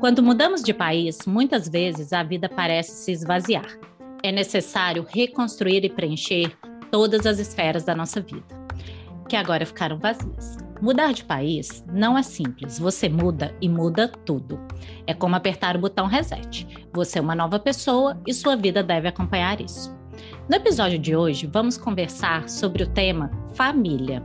[0.00, 3.66] Quando mudamos de país, muitas vezes a vida parece se esvaziar.
[4.22, 6.56] É necessário reconstruir e preencher
[6.90, 8.46] todas as esferas da nossa vida,
[9.28, 10.58] que agora ficaram vazias.
[10.80, 12.78] Mudar de país não é simples.
[12.78, 14.60] Você muda e muda tudo.
[15.06, 16.66] É como apertar o botão reset.
[16.92, 19.96] Você é uma nova pessoa e sua vida deve acompanhar isso.
[20.48, 24.22] No episódio de hoje, vamos conversar sobre o tema família.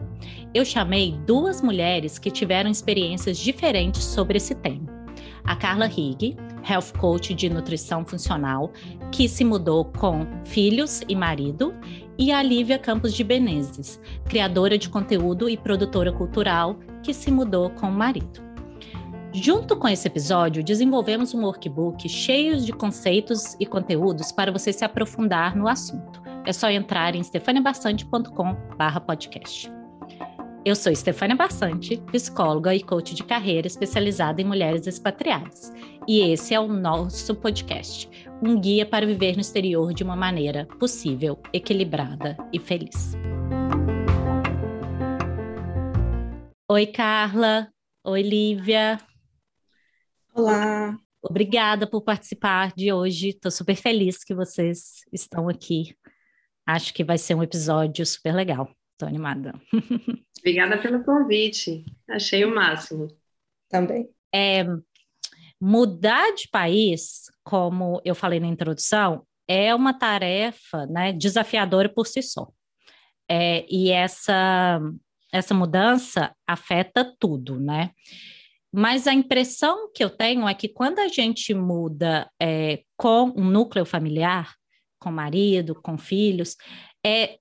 [0.54, 5.02] Eu chamei duas mulheres que tiveram experiências diferentes sobre esse tema
[5.44, 6.38] a Carla Higg,
[6.68, 8.72] health coach de nutrição funcional,
[9.12, 11.74] que se mudou com filhos e marido,
[12.18, 17.70] e a Lívia Campos de Benezes, criadora de conteúdo e produtora cultural, que se mudou
[17.72, 18.52] com o marido.
[19.34, 24.84] Junto com esse episódio, desenvolvemos um workbook cheio de conceitos e conteúdos para você se
[24.84, 26.22] aprofundar no assunto.
[26.46, 29.81] É só entrar em stefaniabastante.com/podcast.
[30.64, 35.74] Eu sou Stefânia Bassante, psicóloga e coach de carreira especializada em mulheres expatriadas.
[36.08, 38.08] E esse é o nosso podcast,
[38.44, 43.14] um guia para viver no exterior de uma maneira possível, equilibrada e feliz.
[46.70, 47.68] Oi, Carla.
[48.04, 49.00] Oi, Lívia.
[50.32, 50.96] Olá.
[51.24, 53.30] Obrigada por participar de hoje.
[53.30, 55.98] Estou super feliz que vocês estão aqui.
[56.68, 58.70] Acho que vai ser um episódio super legal.
[59.02, 59.60] Estou animada.
[60.38, 61.84] Obrigada pelo convite.
[62.08, 63.08] Achei o máximo.
[63.68, 64.08] Também.
[64.34, 64.64] É,
[65.60, 72.22] mudar de país, como eu falei na introdução, é uma tarefa né, desafiadora por si
[72.22, 72.48] só.
[73.28, 74.80] É, e essa,
[75.34, 77.90] essa mudança afeta tudo, né?
[78.72, 83.50] Mas a impressão que eu tenho é que quando a gente muda é, com um
[83.50, 84.54] núcleo familiar,
[85.00, 86.56] com marido, com filhos,
[87.04, 87.40] é,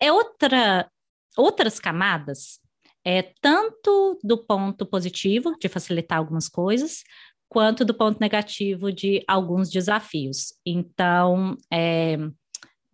[0.00, 0.90] é outra,
[1.36, 2.60] outras camadas,
[3.04, 7.02] é, tanto do ponto positivo, de facilitar algumas coisas,
[7.48, 10.52] quanto do ponto negativo de alguns desafios.
[10.64, 12.16] Então, é,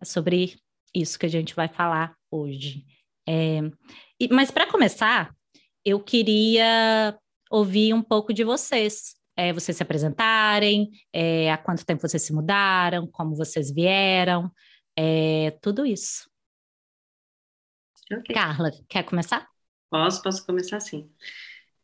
[0.01, 0.55] é sobre
[0.93, 2.85] isso que a gente vai falar hoje.
[3.27, 3.59] É,
[4.19, 5.35] e, mas, para começar,
[5.83, 7.17] eu queria
[7.51, 9.15] ouvir um pouco de vocês.
[9.37, 14.49] É, vocês se apresentarem, é, há quanto tempo vocês se mudaram, como vocês vieram,
[14.97, 16.29] é, tudo isso.
[18.11, 18.35] Okay.
[18.35, 19.47] Carla, quer começar?
[19.89, 21.09] Posso, posso começar sim.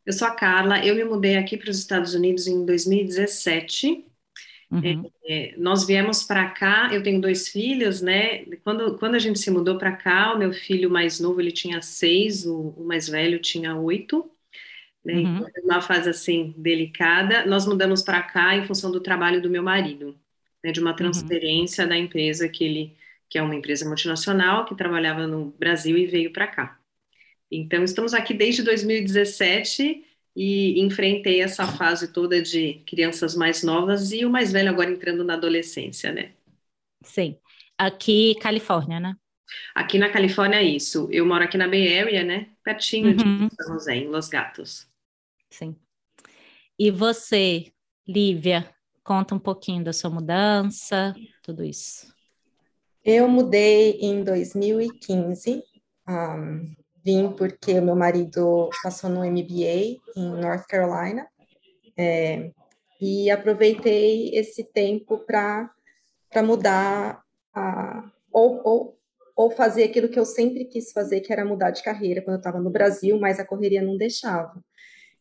[0.04, 4.04] Eu sou a Carla, eu me mudei aqui para os Estados Unidos em 2017.
[4.70, 5.10] Uhum.
[5.28, 8.44] É, nós viemos para cá, eu tenho dois filhos, né?
[8.64, 11.82] Quando, quando a gente se mudou para cá, o meu filho mais novo ele tinha
[11.82, 14.30] seis, o, o mais velho tinha oito.
[15.04, 15.14] Né?
[15.14, 15.46] Uhum.
[15.48, 17.44] Então, uma fase assim delicada.
[17.44, 20.16] Nós mudamos para cá em função do trabalho do meu marido,
[20.64, 20.72] né?
[20.72, 20.96] de uma uhum.
[20.96, 21.90] transferência uhum.
[21.90, 22.96] da empresa que ele
[23.32, 26.78] que é uma empresa multinacional que trabalhava no Brasil e veio para cá.
[27.50, 30.04] Então, estamos aqui desde 2017
[30.36, 35.24] e enfrentei essa fase toda de crianças mais novas e o mais velho agora entrando
[35.24, 36.32] na adolescência, né?
[37.02, 37.38] Sim.
[37.78, 39.16] Aqui, Califórnia, né?
[39.74, 41.08] Aqui na Califórnia é isso.
[41.10, 42.50] Eu moro aqui na Bay Area, né?
[42.62, 43.48] Pertinho uhum.
[43.48, 44.86] de São José, em Los Gatos.
[45.48, 45.74] Sim.
[46.78, 47.72] E você,
[48.06, 48.68] Lívia,
[49.02, 52.11] conta um pouquinho da sua mudança, tudo isso.
[53.04, 55.64] Eu mudei em 2015,
[56.08, 56.72] um,
[57.04, 61.26] vim porque meu marido passou no MBA em North Carolina,
[61.96, 62.52] é,
[63.00, 65.68] e aproveitei esse tempo para
[66.44, 68.98] mudar, a, ou, ou,
[69.34, 72.38] ou fazer aquilo que eu sempre quis fazer, que era mudar de carreira quando eu
[72.38, 74.62] estava no Brasil, mas a correria não deixava.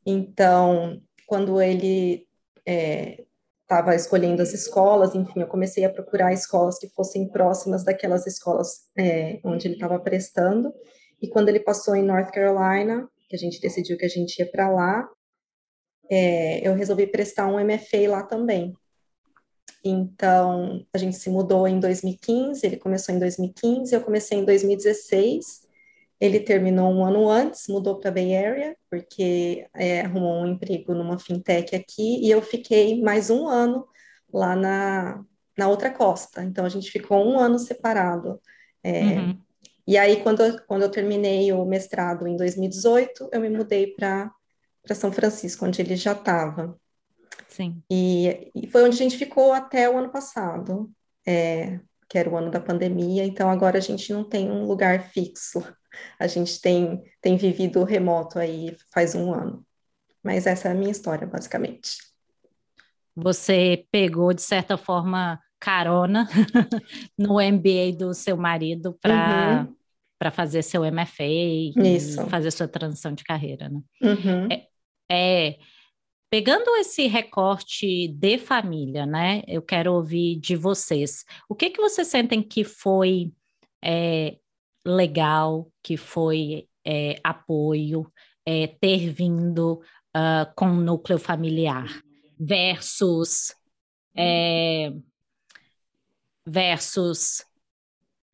[0.06, 2.28] Então, quando ele
[2.64, 3.24] é,
[3.72, 8.82] estava escolhendo as escolas, enfim, eu comecei a procurar escolas que fossem próximas daquelas escolas
[8.98, 10.74] é, onde ele estava prestando.
[11.22, 14.52] E quando ele passou em North Carolina, que a gente decidiu que a gente ia
[14.52, 15.10] para lá,
[16.10, 18.76] é, eu resolvi prestar um MFA lá também.
[19.86, 25.71] Então, a gente se mudou em 2015, ele começou em 2015, eu comecei em 2016.
[26.22, 31.18] Ele terminou um ano antes, mudou para Bay Area, porque é, arrumou um emprego numa
[31.18, 33.88] fintech aqui, e eu fiquei mais um ano
[34.32, 35.26] lá na,
[35.58, 36.44] na outra costa.
[36.44, 38.40] Então, a gente ficou um ano separado.
[38.84, 39.42] É, uhum.
[39.88, 44.32] E aí, quando, quando eu terminei o mestrado em 2018, eu me mudei para
[44.94, 46.80] São Francisco, onde ele já estava.
[47.48, 47.82] Sim.
[47.90, 50.88] E, e, foi onde a gente ficou até o ano passado,
[51.26, 53.26] é, que era o ano da pandemia.
[53.26, 55.64] Então, agora a gente não tem um lugar fixo
[56.20, 59.66] a gente tem, tem vivido remoto aí faz um ano.
[60.24, 61.98] Mas essa é a minha história, basicamente.
[63.16, 66.28] Você pegou, de certa forma, carona
[67.18, 69.68] no MBA do seu marido para
[70.22, 72.28] para fazer seu MFA e Isso.
[72.28, 73.82] fazer sua transição de carreira, né?
[74.04, 74.48] Uhum.
[74.52, 74.68] É,
[75.12, 75.58] é,
[76.30, 79.42] pegando esse recorte de família, né?
[79.48, 81.26] Eu quero ouvir de vocês.
[81.50, 83.32] O que que vocês sentem que foi
[83.84, 84.38] é,
[84.86, 88.12] legal, que foi é, apoio,
[88.46, 89.82] é, ter vindo
[90.16, 91.88] uh, com núcleo familiar
[92.40, 93.54] versus
[94.16, 94.92] é,
[96.46, 97.46] versus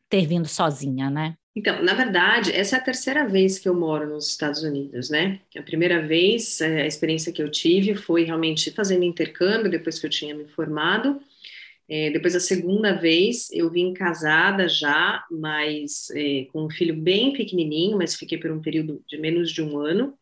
[0.09, 1.35] ter vindo sozinha, né?
[1.55, 5.39] Então, na verdade, essa é a terceira vez que eu moro nos Estados Unidos, né?
[5.57, 10.05] A primeira vez, é, a experiência que eu tive foi realmente fazendo intercâmbio depois que
[10.05, 11.19] eu tinha me formado.
[11.89, 17.31] É, depois, a segunda vez, eu vim casada já, mas é, com um filho bem
[17.31, 20.17] pequenininho, mas fiquei por um período de menos de um ano.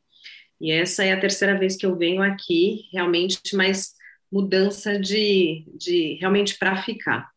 [0.62, 3.94] E essa é a terceira vez que eu venho aqui, realmente, mais
[4.32, 7.30] mudança de, de realmente para ficar.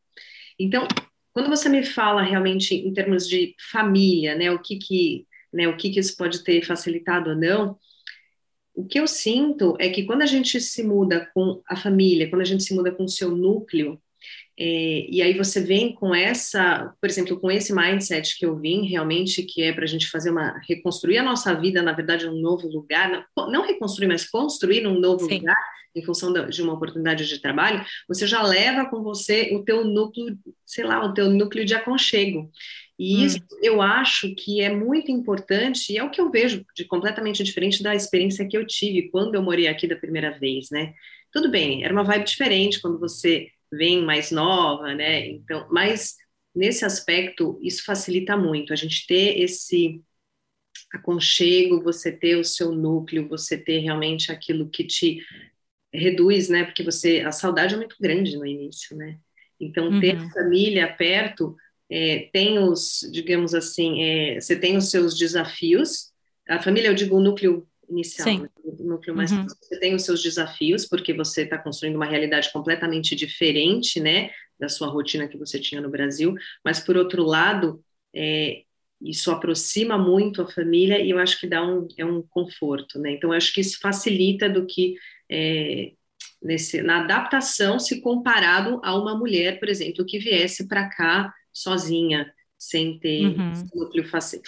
[0.58, 0.86] Então,
[1.32, 5.76] quando você me fala realmente em termos de família, né, o que que, né, o
[5.76, 7.78] que que isso pode ter facilitado ou não,
[8.74, 12.42] o que eu sinto é que quando a gente se muda com a família, quando
[12.42, 14.00] a gente se muda com o seu núcleo,
[14.60, 18.88] é, e aí você vem com essa, por exemplo, com esse mindset que eu vim
[18.88, 22.40] realmente, que é para a gente fazer uma reconstruir a nossa vida, na verdade, um
[22.40, 25.38] novo lugar, não, não reconstruir, mas construir um novo Sim.
[25.38, 25.56] lugar
[25.94, 30.36] em função de uma oportunidade de trabalho, você já leva com você o teu núcleo,
[30.66, 32.50] sei lá, o teu núcleo de aconchego.
[32.98, 33.26] E hum.
[33.26, 37.44] isso eu acho que é muito importante, e é o que eu vejo de completamente
[37.44, 40.94] diferente da experiência que eu tive quando eu morei aqui da primeira vez, né?
[41.32, 45.28] Tudo bem, era uma vibe diferente quando você vem mais nova, né?
[45.28, 46.16] Então, mas
[46.54, 50.02] nesse aspecto isso facilita muito a gente ter esse
[50.92, 55.22] aconchego, você ter o seu núcleo, você ter realmente aquilo que te
[55.92, 56.64] reduz, né?
[56.64, 59.18] Porque você a saudade é muito grande no início, né?
[59.60, 60.30] Então ter uhum.
[60.30, 61.56] família perto
[61.90, 66.12] é, tem os, digamos assim, é, você tem os seus desafios.
[66.48, 68.48] A família, eu digo o núcleo inicial, né?
[68.62, 69.46] o núcleo mais uhum.
[69.46, 74.68] você tem os seus desafios porque você está construindo uma realidade completamente diferente, né, da
[74.68, 76.34] sua rotina que você tinha no Brasil.
[76.64, 77.82] Mas por outro lado,
[78.14, 78.62] é,
[79.00, 83.12] isso aproxima muito a família e eu acho que dá um é um conforto, né?
[83.12, 84.96] Então eu acho que isso facilita do que
[85.30, 85.92] é,
[86.42, 92.32] nesse, na adaptação se comparado a uma mulher, por exemplo, que viesse para cá sozinha,
[92.56, 93.52] sem ter uhum.
[93.52, 94.04] um núcleo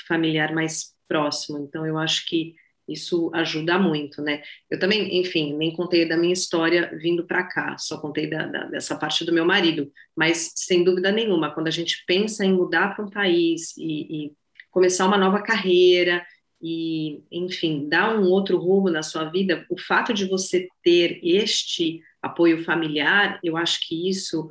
[0.06, 1.58] familiar mais próximo.
[1.58, 2.54] Então, eu acho que
[2.92, 4.42] isso ajuda muito, né?
[4.70, 8.64] Eu também, enfim, nem contei da minha história vindo para cá, só contei da, da,
[8.64, 12.94] dessa parte do meu marido, mas sem dúvida nenhuma, quando a gente pensa em mudar
[12.94, 14.32] para um país e, e
[14.70, 16.24] começar uma nova carreira
[16.62, 22.02] e, enfim, dar um outro rumo na sua vida, o fato de você ter este
[22.22, 24.50] apoio familiar, eu acho que isso,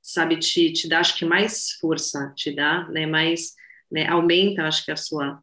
[0.00, 3.54] sabe, te, te dá, acho que mais força, te dá, né, mais,
[3.90, 5.42] né, aumenta, acho que a sua,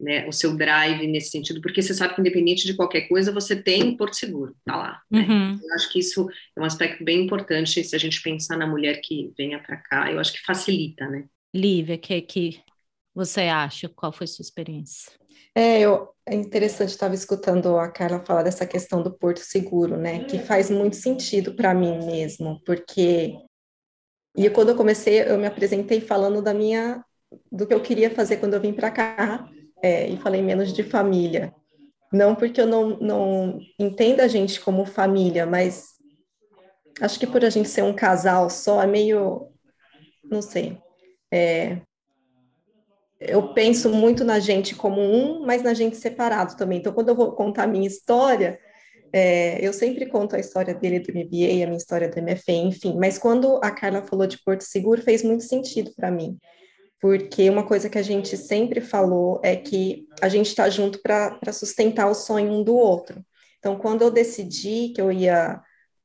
[0.00, 3.54] né, o seu drive nesse sentido, porque você sabe que independente de qualquer coisa, você
[3.54, 5.02] tem Porto Seguro, tá lá.
[5.10, 5.20] Né?
[5.20, 5.60] Uhum.
[5.62, 6.26] Eu acho que isso
[6.56, 10.10] é um aspecto bem importante se a gente pensar na mulher que venha para cá,
[10.10, 11.24] eu acho que facilita, né.
[11.54, 12.60] Lívia, que, que
[13.14, 13.88] você acha?
[13.88, 15.12] Qual foi a sua experiência?
[15.54, 20.24] É, eu, é interessante, estava escutando a Carla falar dessa questão do porto seguro, né?
[20.24, 23.36] Que faz muito sentido para mim mesmo, porque
[24.36, 27.04] e quando eu comecei, eu me apresentei falando da minha
[27.50, 29.48] do que eu queria fazer quando eu vim para cá,
[29.82, 31.54] é, e falei menos de família.
[32.12, 35.90] Não porque eu não, não entendo a gente como família, mas
[37.00, 39.48] acho que por a gente ser um casal só é meio,
[40.24, 40.78] não sei,
[41.32, 41.78] é,
[43.20, 46.78] eu penso muito na gente como um, mas na gente separado também.
[46.78, 48.58] Então, quando eu vou contar a minha história,
[49.12, 52.96] é, eu sempre conto a história dele do MBA, a minha história do MFA, enfim.
[52.98, 56.38] Mas quando a Carla falou de Porto Seguro, fez muito sentido para mim.
[57.00, 61.52] Porque uma coisa que a gente sempre falou é que a gente está junto para
[61.52, 63.24] sustentar o sonho um do outro.
[63.58, 65.60] Então, quando eu decidi que eu ia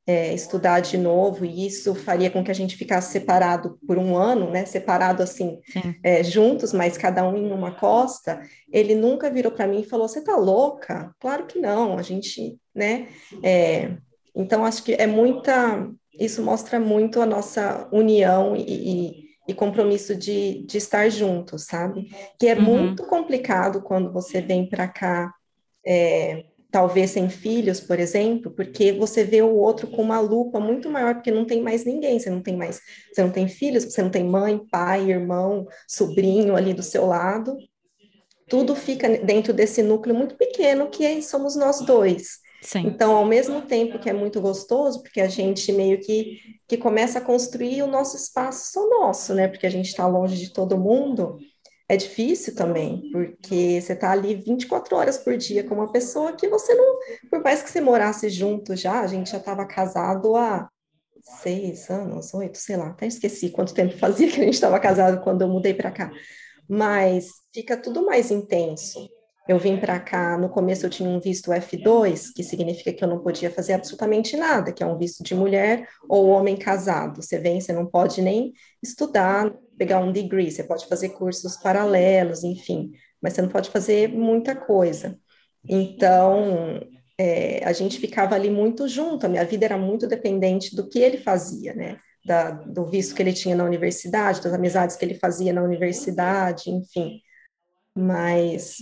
[0.08, 4.16] é, estudar de novo, e isso faria com que a gente ficasse separado por um
[4.16, 4.66] ano, né?
[4.66, 5.60] Separado assim,
[6.04, 8.42] é, juntos, mas cada um em uma costa.
[8.72, 11.14] Ele nunca virou para mim e falou: Você tá louca?
[11.20, 13.08] Claro que não, a gente, né?
[13.44, 13.98] É,
[14.36, 15.90] então, acho que é muita.
[16.18, 22.10] Isso mostra muito a nossa união e, e e compromisso de, de estar juntos, sabe?
[22.40, 22.62] Que é uhum.
[22.62, 25.34] muito complicado quando você vem para cá
[25.86, 30.90] é, talvez sem filhos, por exemplo, porque você vê o outro com uma lupa muito
[30.90, 32.82] maior, porque não tem mais ninguém, você não tem mais,
[33.14, 37.56] você não tem filhos, você não tem mãe, pai, irmão, sobrinho ali do seu lado.
[38.50, 42.40] Tudo fica dentro desse núcleo muito pequeno que é, somos nós dois.
[42.62, 42.88] Sim.
[42.88, 47.20] Então, ao mesmo tempo que é muito gostoso, porque a gente meio que, que começa
[47.20, 49.48] a construir o nosso espaço só nosso, né?
[49.48, 51.38] Porque a gente está longe de todo mundo,
[51.88, 56.48] é difícil também, porque você está ali 24 horas por dia com uma pessoa que
[56.48, 56.98] você não,
[57.30, 60.68] por mais que você morasse junto já, a gente já estava casado há
[61.44, 65.24] seis anos, oito, sei lá, até esqueci quanto tempo fazia que a gente estava casado
[65.24, 66.12] quando eu mudei para cá,
[66.68, 69.08] mas fica tudo mais intenso.
[69.48, 73.08] Eu vim para cá, no começo eu tinha um visto F2, que significa que eu
[73.08, 77.22] não podia fazer absolutamente nada, que é um visto de mulher ou homem casado.
[77.22, 82.44] Você vem, você não pode nem estudar, pegar um degree, você pode fazer cursos paralelos,
[82.44, 85.16] enfim, mas você não pode fazer muita coisa.
[85.68, 86.80] Então,
[87.16, 90.98] é, a gente ficava ali muito junto, a minha vida era muito dependente do que
[90.98, 92.00] ele fazia, né?
[92.26, 96.72] Da, do visto que ele tinha na universidade, das amizades que ele fazia na universidade,
[96.72, 97.22] enfim.
[97.96, 98.78] Mas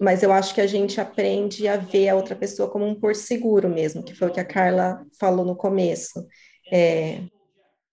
[0.00, 3.14] mas eu acho que a gente aprende a ver a outra pessoa como um por
[3.14, 6.26] seguro mesmo, que foi o que a Carla falou no começo.
[6.72, 7.22] É,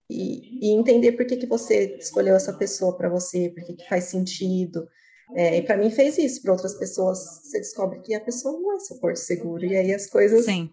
[0.09, 3.89] e, e, entender por que, que você escolheu essa pessoa para você, por que, que
[3.89, 4.87] faz sentido.
[5.35, 8.77] É, e para mim fez isso, para outras pessoas você descobre que a pessoa não
[8.77, 10.71] é seu porto seguro, e aí as coisas Sim.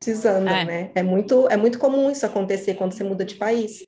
[0.00, 0.64] desandam, é.
[0.64, 0.92] né?
[0.94, 3.84] É muito, é muito comum isso acontecer quando você muda de país,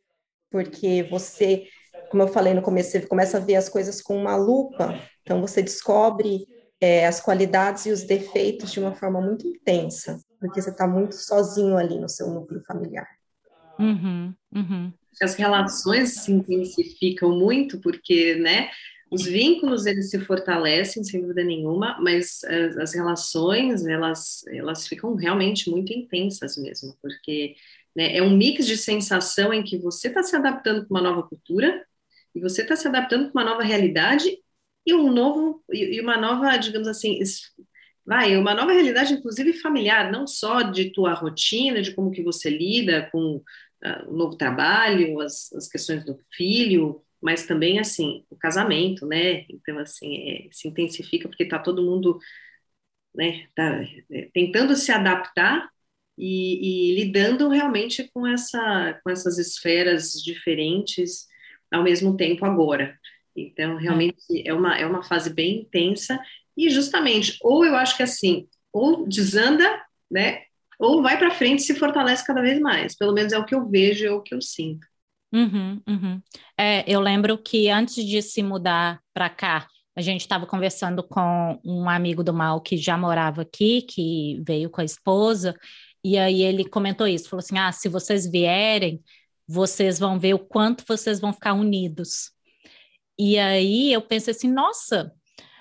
[0.50, 1.69] porque você,
[2.11, 5.40] como eu falei no começo, você começa a ver as coisas com uma lupa, então
[5.40, 6.45] você descobre
[6.81, 11.14] é, as qualidades e os defeitos de uma forma muito intensa, porque você está muito
[11.14, 13.07] sozinho ali no seu núcleo familiar.
[13.78, 14.93] Uhum, uhum.
[15.23, 18.71] As relações se intensificam muito, porque, né,
[19.11, 25.14] os vínculos eles se fortalecem sem dúvida nenhuma, mas as, as relações elas elas ficam
[25.14, 27.54] realmente muito intensas mesmo, porque
[27.95, 31.23] né, é um mix de sensação em que você está se adaptando para uma nova
[31.28, 31.85] cultura
[32.35, 34.38] e você está se adaptando para uma nova realidade
[34.87, 37.19] e um novo e uma nova, digamos assim,
[38.05, 42.50] vai, uma nova realidade, inclusive familiar, não só de tua rotina, de como que você
[42.50, 48.37] lida com uh, o novo trabalho, as, as questões do filho, mas também assim o
[48.37, 49.47] casamento, né?
[49.49, 52.19] Então assim é, se intensifica porque está todo mundo,
[53.14, 53.47] né?
[53.55, 55.69] Tá é, tentando se adaptar
[56.19, 61.26] e, e, lidando realmente com essa com essas esferas diferentes
[61.73, 62.99] ao mesmo tempo agora.
[63.37, 66.21] Então, realmente é uma, é uma fase bem intensa
[66.57, 69.64] e justamente, ou eu acho que assim, ou desanda,
[70.11, 70.43] né,
[70.79, 72.97] ou vai para frente e se fortalece cada vez mais.
[72.97, 74.87] Pelo menos é o que eu vejo, é o que eu sinto.
[75.33, 76.23] Uhum, uhum.
[76.59, 81.59] É, eu lembro que antes de se mudar para cá, a gente estava conversando com
[81.64, 85.57] um amigo do Mal que já morava aqui, que veio com a esposa,
[86.05, 89.03] e aí ele comentou isso, falou assim: ah, se vocês vierem,
[89.47, 92.34] vocês vão ver o quanto vocês vão ficar unidos.
[93.18, 95.12] E aí eu pensei assim, nossa,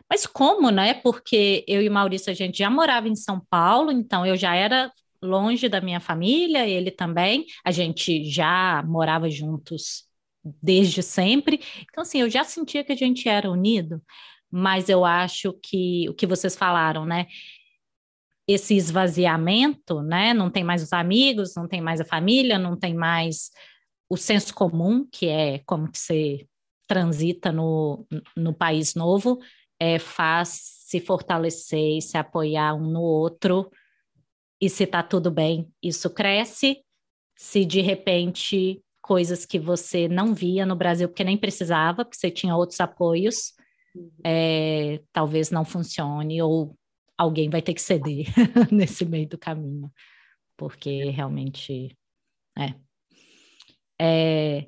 [0.09, 0.93] mas como, né?
[0.93, 4.91] Porque eu e Maurício, a gente já morava em São Paulo, então eu já era
[5.21, 10.05] longe da minha família, ele também, a gente já morava juntos
[10.61, 11.61] desde sempre.
[11.89, 14.01] Então, assim, eu já sentia que a gente era unido,
[14.51, 17.27] mas eu acho que o que vocês falaram, né?
[18.47, 20.33] Esse esvaziamento, né?
[20.33, 23.51] Não tem mais os amigos, não tem mais a família, não tem mais
[24.09, 26.45] o senso comum, que é como que você
[26.93, 28.05] transita no,
[28.37, 29.39] no país novo,
[29.79, 30.49] é, faz
[30.85, 33.71] se fortalecer e se apoiar um no outro.
[34.61, 36.83] E se está tudo bem, isso cresce.
[37.35, 42.29] Se de repente coisas que você não via no Brasil, porque nem precisava, porque você
[42.29, 43.53] tinha outros apoios,
[43.95, 44.11] uhum.
[44.23, 46.77] é, talvez não funcione, ou
[47.17, 48.27] alguém vai ter que ceder
[48.71, 49.91] nesse meio do caminho,
[50.55, 51.97] porque realmente
[52.55, 52.75] é.
[53.99, 54.67] é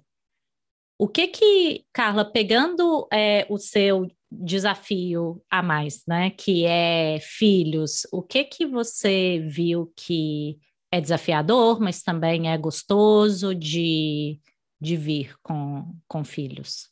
[0.97, 8.07] o que que, Carla, pegando é, o seu desafio a mais, né, que é filhos,
[8.11, 10.57] o que que você viu que
[10.91, 14.39] é desafiador, mas também é gostoso de,
[14.79, 16.89] de vir com, com filhos?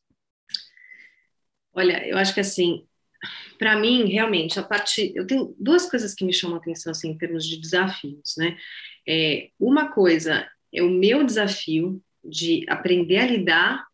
[1.73, 2.85] Olha, eu acho que assim,
[3.57, 5.11] para mim, realmente, a parte.
[5.15, 8.57] Eu tenho duas coisas que me chamam a atenção assim, em termos de desafios, né?
[9.07, 13.85] É, uma coisa é o meu desafio de aprender a lidar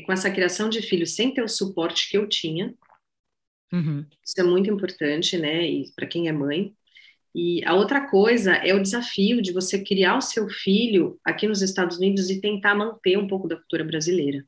[0.00, 2.74] com essa criação de filhos sem ter o suporte que eu tinha.
[3.72, 4.06] Uhum.
[4.24, 5.68] Isso é muito importante, né?
[5.68, 6.74] E para quem é mãe.
[7.34, 11.62] E a outra coisa é o desafio de você criar o seu filho aqui nos
[11.62, 14.44] Estados Unidos e tentar manter um pouco da cultura brasileira.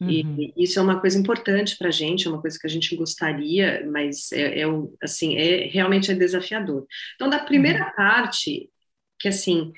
[0.00, 0.08] Uhum.
[0.08, 2.94] E, isso é uma coisa importante para a gente, é uma coisa que a gente
[2.94, 4.64] gostaria, mas é, é
[5.02, 6.86] assim, é realmente é desafiador.
[7.16, 7.92] Então, da primeira uhum.
[7.96, 8.70] parte,
[9.18, 9.72] que assim,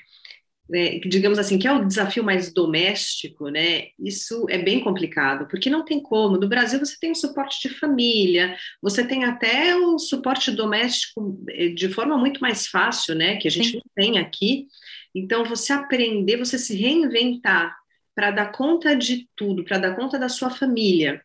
[0.69, 3.87] né, digamos assim, que é o desafio mais doméstico, né?
[3.99, 6.37] Isso é bem complicado, porque não tem como.
[6.37, 11.69] No Brasil você tem o suporte de família, você tem até o suporte doméstico eh,
[11.69, 13.35] de forma muito mais fácil, né?
[13.37, 13.75] Que a gente Sim.
[13.75, 14.67] não tem aqui.
[15.13, 17.75] Então você aprender, você se reinventar
[18.15, 21.21] para dar conta de tudo, para dar conta da sua família,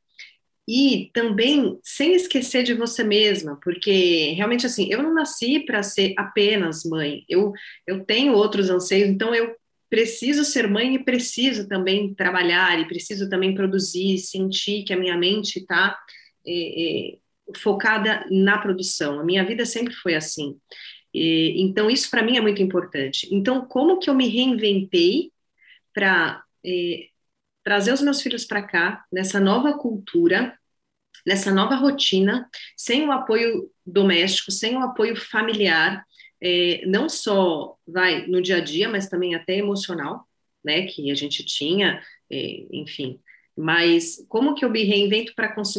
[0.68, 6.12] e também sem esquecer de você mesma, porque realmente assim, eu não nasci para ser
[6.18, 7.25] apenas mãe.
[7.26, 7.52] Eu
[7.87, 9.56] eu tenho outros anseios, então eu
[9.88, 15.16] preciso ser mãe e preciso também trabalhar e preciso também produzir, sentir que a minha
[15.16, 15.98] mente está
[16.46, 17.18] é, é,
[17.56, 19.20] focada na produção.
[19.20, 20.58] A minha vida sempre foi assim.
[21.14, 23.26] E, então isso para mim é muito importante.
[23.32, 25.32] Então como que eu me reinventei
[25.94, 27.06] para é,
[27.64, 30.57] trazer os meus filhos para cá nessa nova cultura
[31.28, 36.02] nessa nova rotina, sem o apoio doméstico, sem o apoio familiar,
[36.40, 40.26] é, não só vai no dia a dia, mas também até emocional,
[40.64, 43.20] né, que a gente tinha, é, enfim.
[43.54, 45.75] Mas como que eu me reinvento para cons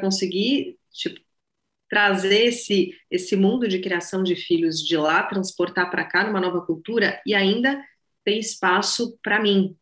[0.00, 1.20] conseguir tipo,
[1.90, 6.62] trazer esse, esse mundo de criação de filhos de lá, transportar para cá numa nova
[6.62, 7.84] cultura e ainda
[8.24, 9.76] ter espaço para mim,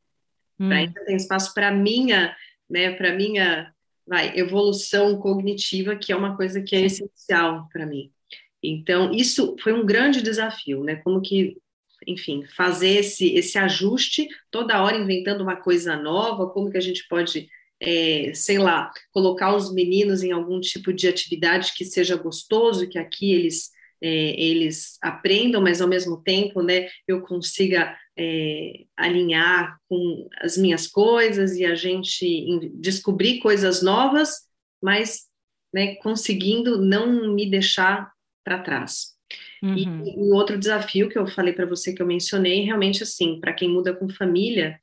[0.59, 0.73] hum.
[0.73, 2.37] ainda ter espaço para minha,
[2.69, 3.73] né, para minha
[4.07, 8.11] vai, evolução cognitiva, que é uma coisa que é essencial para mim.
[8.63, 10.97] Então, isso foi um grande desafio, né?
[10.97, 11.57] Como que,
[12.07, 17.07] enfim, fazer esse, esse ajuste, toda hora inventando uma coisa nova, como que a gente
[17.09, 17.49] pode,
[17.81, 22.99] é, sei lá, colocar os meninos em algum tipo de atividade que seja gostoso, que
[22.99, 23.71] aqui eles,
[24.01, 30.87] é, eles aprendam, mas ao mesmo tempo, né, eu consiga é, alinhar com as minhas
[30.87, 34.43] coisas e a gente descobrir coisas novas,
[34.83, 35.25] mas
[35.73, 38.13] né, conseguindo não me deixar
[38.45, 39.15] para trás.
[39.63, 39.77] Uhum.
[39.77, 43.53] E o outro desafio que eu falei para você que eu mencionei, realmente assim, para
[43.53, 44.79] quem muda com família,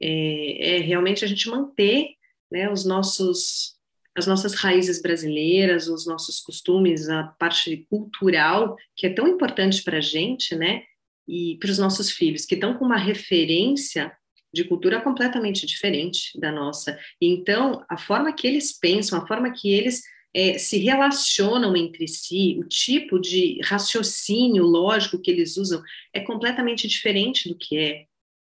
[0.00, 2.10] é, é, realmente a gente manter
[2.50, 3.74] né, os nossos
[4.16, 9.98] as nossas raízes brasileiras, os nossos costumes, a parte cultural que é tão importante para
[9.98, 10.84] a gente, né?
[11.26, 14.12] E para os nossos filhos que estão com uma referência
[14.52, 16.96] de cultura completamente diferente da nossa.
[17.20, 20.02] Então, a forma que eles pensam, a forma que eles
[20.32, 25.82] é, se relacionam entre si, o tipo de raciocínio lógico que eles usam
[26.12, 28.04] é completamente diferente do que é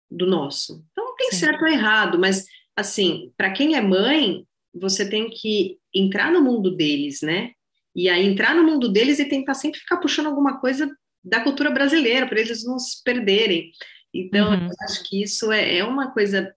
[0.10, 0.84] do nosso.
[0.92, 1.38] Então, não tem Sim.
[1.38, 6.76] certo ou errado, mas, assim, para quem é mãe, você tem que entrar no mundo
[6.76, 7.52] deles, né?
[7.96, 10.90] E aí entrar no mundo deles e tentar sempre ficar puxando alguma coisa
[11.24, 13.72] da cultura brasileira, para eles não se perderem.
[14.14, 14.68] Então, uhum.
[14.68, 16.54] eu acho que isso é, é uma coisa,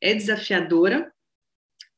[0.00, 1.10] é desafiadora,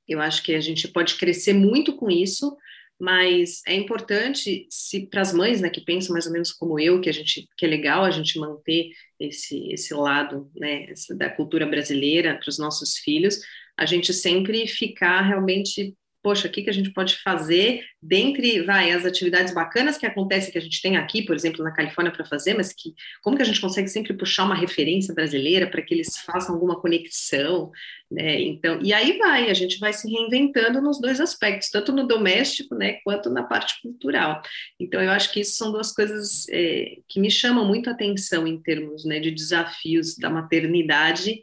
[0.06, 2.56] eu acho que a gente pode crescer muito com isso,
[3.00, 7.00] mas é importante se para as mães, né, que pensam mais ou menos como eu,
[7.00, 11.66] que a gente que é legal a gente manter esse esse lado, né, da cultura
[11.66, 13.40] brasileira para os nossos filhos,
[13.76, 18.92] a gente sempre ficar realmente poxa, o que, que a gente pode fazer dentre, vai,
[18.92, 22.24] as atividades bacanas que acontecem, que a gente tem aqui, por exemplo, na Califórnia para
[22.24, 25.92] fazer, mas que, como que a gente consegue sempre puxar uma referência brasileira para que
[25.92, 27.70] eles façam alguma conexão,
[28.10, 32.06] né, então, e aí vai, a gente vai se reinventando nos dois aspectos, tanto no
[32.06, 34.40] doméstico, né, quanto na parte cultural,
[34.78, 38.46] então eu acho que isso são duas coisas é, que me chamam muito a atenção
[38.46, 41.42] em termos, né, de desafios da maternidade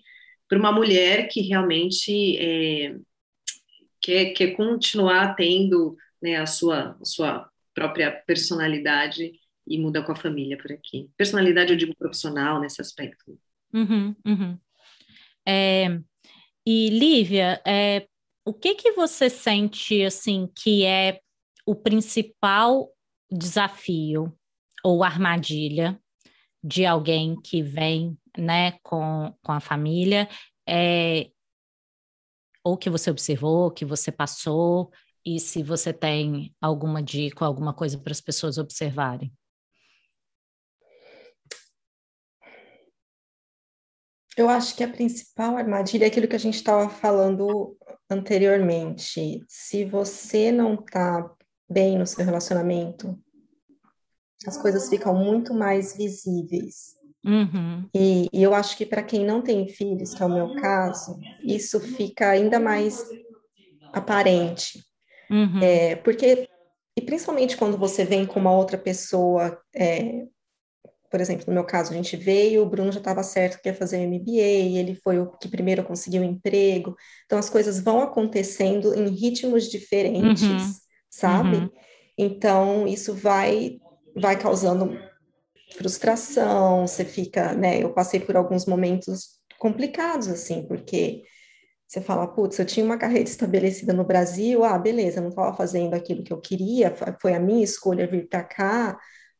[0.49, 2.95] para uma mulher que realmente é,
[4.01, 9.31] quer, quer continuar tendo né, a, sua, a sua própria personalidade
[9.67, 11.09] e muda com a família por aqui.
[11.15, 13.37] Personalidade, eu digo profissional nesse aspecto.
[13.73, 14.57] Uhum, uhum.
[15.47, 15.99] É,
[16.65, 18.07] e Lívia, é,
[18.45, 21.19] o que que você sente assim que é
[21.65, 22.89] o principal
[23.31, 24.33] desafio
[24.83, 25.99] ou armadilha
[26.63, 30.27] de alguém que vem né, com, com a família
[30.67, 31.29] é,
[32.69, 34.91] ou que você observou, que você passou,
[35.25, 39.33] e se você tem alguma dica, alguma coisa para as pessoas observarem.
[44.37, 47.77] Eu acho que a principal armadilha é aquilo que a gente estava falando
[48.09, 49.43] anteriormente.
[49.49, 51.29] Se você não está
[51.69, 53.19] bem no seu relacionamento,
[54.47, 56.98] as coisas ficam muito mais visíveis.
[57.25, 57.87] Uhum.
[57.93, 61.19] E, e, eu acho que para quem não tem filhos, que é o meu caso,
[61.43, 63.03] isso fica ainda mais
[63.91, 64.83] aparente.
[65.29, 65.61] Uhum.
[65.61, 66.47] É, porque,
[66.97, 70.25] e principalmente quando você vem com uma outra pessoa, é,
[71.09, 73.73] por exemplo, no meu caso, a gente veio, o Bruno já estava certo que ia
[73.73, 78.01] fazer o MBA, ele foi o que primeiro conseguiu o emprego, então as coisas vão
[78.01, 80.73] acontecendo em ritmos diferentes, uhum.
[81.09, 81.57] sabe?
[81.57, 81.69] Uhum.
[82.17, 83.77] Então, isso vai,
[84.15, 85.08] vai causando
[85.75, 87.81] frustração, você fica, né?
[87.81, 91.23] Eu passei por alguns momentos complicados, assim, porque
[91.87, 95.95] você fala, putz, eu tinha uma carreira estabelecida no Brasil, ah, beleza, não estava fazendo
[95.95, 98.99] aquilo que eu queria, foi a minha escolha vir para cá,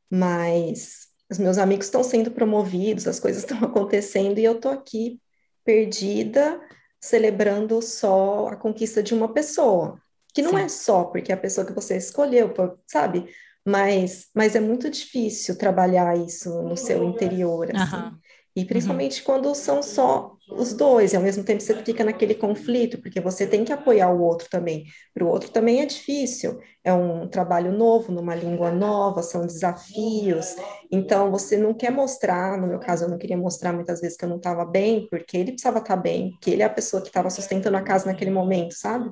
[0.10, 5.22] mas os meus amigos estão sendo promovidos, as coisas estão acontecendo e eu estou aqui
[5.64, 6.60] perdida,
[7.00, 10.02] celebrando só a conquista de uma pessoa,
[10.34, 10.64] que não Sim.
[10.64, 12.52] é só porque é a pessoa que você escolheu,
[12.88, 13.30] sabe?
[13.66, 17.96] Mas, mas é muito difícil trabalhar isso no seu interior, assim.
[17.96, 18.18] Uhum.
[18.56, 19.26] E principalmente uhum.
[19.26, 23.46] quando são só os dois, e ao mesmo tempo você fica naquele conflito, porque você
[23.46, 24.86] tem que apoiar o outro também.
[25.14, 30.56] Para o outro também é difícil, é um trabalho novo, numa língua nova, são desafios.
[30.92, 34.26] Então você não quer mostrar, no meu caso, eu não queria mostrar muitas vezes que
[34.26, 37.02] eu não estava bem, porque ele precisava estar tá bem, que ele é a pessoa
[37.02, 39.10] que estava sustentando a casa naquele momento, sabe?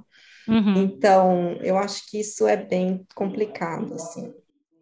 [0.48, 0.84] Uhum.
[0.84, 4.34] Então, eu acho que isso é bem complicado, assim.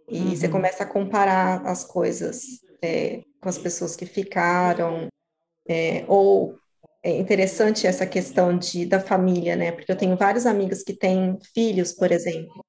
[0.09, 0.35] E uhum.
[0.35, 2.43] você começa a comparar as coisas
[2.81, 5.07] é, com as pessoas que ficaram,
[5.67, 6.55] é, ou
[7.03, 9.71] é interessante essa questão de, da família, né?
[9.71, 12.65] Porque eu tenho vários amigos que têm filhos, por exemplo,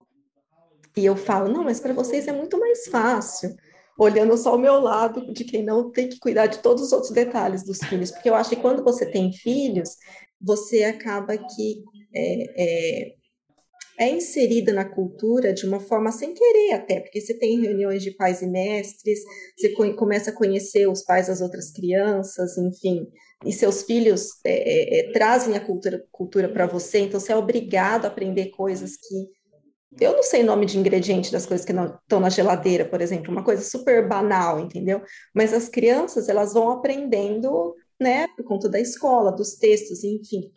[0.97, 3.55] e eu falo, não, mas para vocês é muito mais fácil,
[3.99, 7.13] olhando só o meu lado, de quem não tem que cuidar de todos os outros
[7.13, 9.91] detalhes dos filhos, porque eu acho que quando você tem filhos,
[10.41, 11.85] você acaba que
[12.16, 13.14] é, é,
[13.98, 18.11] é inserida na cultura de uma forma sem querer até, porque você tem reuniões de
[18.11, 19.20] pais e mestres,
[19.57, 23.07] você começa a conhecer os pais das outras crianças, enfim,
[23.44, 27.37] e seus filhos é, é, é trazem a cultura, cultura para você, então você é
[27.37, 29.37] obrigado a aprender coisas que
[29.98, 33.33] eu não sei o nome de ingrediente das coisas que estão na geladeira, por exemplo,
[33.33, 35.02] uma coisa super banal, entendeu?
[35.35, 40.52] Mas as crianças, elas vão aprendendo, né, por conta da escola, dos textos, enfim.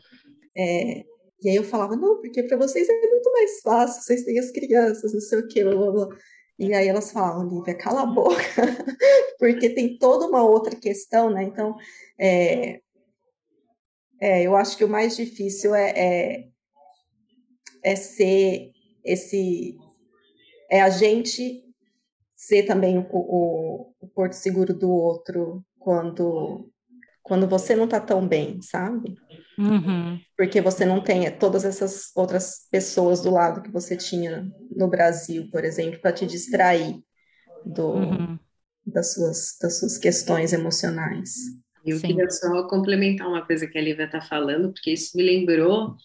[0.57, 1.05] É,
[1.41, 4.51] e aí eu falava, não, porque para vocês é muito mais fácil, vocês têm as
[4.51, 6.17] crianças, não sei o quê, blá, blá, blá.
[6.57, 8.35] E aí elas falam, Lívia, cala a boca,
[9.39, 11.43] porque tem toda uma outra questão, né?
[11.43, 11.75] Então,
[12.19, 12.81] é,
[14.19, 16.49] é, eu acho que o mais difícil é, é,
[17.81, 18.71] é ser
[19.05, 19.77] esse.
[20.69, 21.63] É a gente
[22.35, 26.69] ser também o, o, o porto seguro do outro quando,
[27.29, 29.15] quando você não está tão bem, sabe?
[29.55, 30.19] Uhum.
[30.35, 35.47] Porque você não tem todas essas outras pessoas do lado que você tinha no Brasil,
[35.51, 36.99] por exemplo, para te distrair
[37.63, 38.39] do, uhum.
[38.83, 41.35] das, suas, das suas questões emocionais.
[41.85, 42.07] Eu Sim.
[42.07, 45.95] queria só complementar uma coisa que a Lívia está falando, porque isso me lembrou,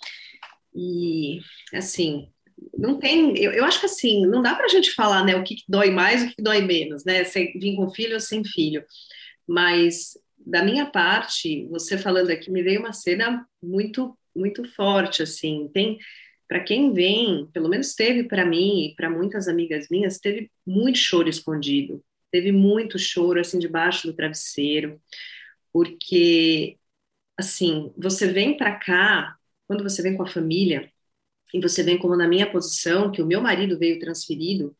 [0.74, 1.40] e
[1.72, 2.28] assim,
[2.76, 5.42] não tem, eu, eu acho que assim, não dá para a gente falar né, o
[5.42, 7.24] que, que dói mais e o que, que dói menos, né?
[7.24, 8.84] Se vir com filho ou sem filho.
[9.46, 15.68] Mas da minha parte, você falando aqui, me veio uma cena muito, muito forte, assim.
[15.72, 15.98] Tem,
[16.48, 20.98] para quem vem, pelo menos teve para mim e para muitas amigas minhas, teve muito
[20.98, 22.04] choro escondido.
[22.30, 25.00] Teve muito choro, assim, debaixo do travesseiro.
[25.72, 26.78] Porque,
[27.38, 30.90] assim, você vem para cá, quando você vem com a família,
[31.52, 34.76] e você vem como na minha posição, que o meu marido veio transferido,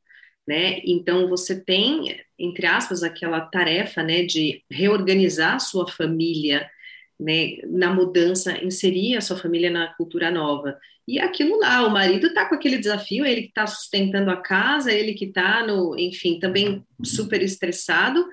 [0.46, 0.80] né?
[0.84, 6.68] Então você tem, entre aspas, aquela tarefa, né, de reorganizar a sua família,
[7.18, 10.78] né, na mudança, inserir a sua família na cultura nova.
[11.06, 14.92] E aquilo lá, o marido está com aquele desafio, ele que está sustentando a casa,
[14.92, 18.26] ele que está no, enfim, também super estressado,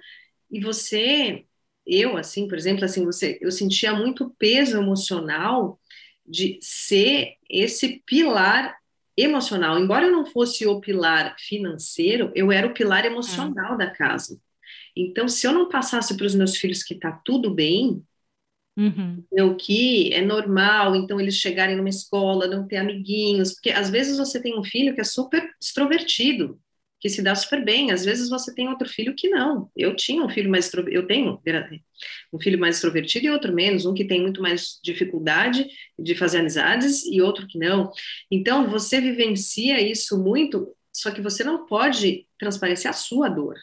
[0.50, 1.46] e você,
[1.86, 5.80] eu, assim, por exemplo, assim, você, eu sentia muito peso emocional
[6.26, 8.76] de ser esse pilar
[9.18, 9.80] emocional.
[9.80, 14.40] Embora eu não fosse o pilar financeiro, eu era o pilar emocional da casa.
[14.96, 18.04] Então, se eu não passasse para os meus filhos que está tudo bem,
[18.78, 19.24] uhum.
[19.32, 24.18] o que é normal, então eles chegarem numa escola, não ter amiguinhos, porque às vezes
[24.18, 26.60] você tem um filho que é super extrovertido,
[27.02, 27.92] que se dá super bem.
[27.92, 29.70] Às vezes você tem outro filho que não.
[29.76, 31.42] Eu tinha um filho mais eu tenho
[32.32, 36.38] um filho mais extrovertido e outro menos, um que tem muito mais dificuldade de fazer
[36.38, 37.92] amizades e outro que não.
[38.30, 43.56] Então você vivencia isso muito, só que você não pode transparecer a sua dor.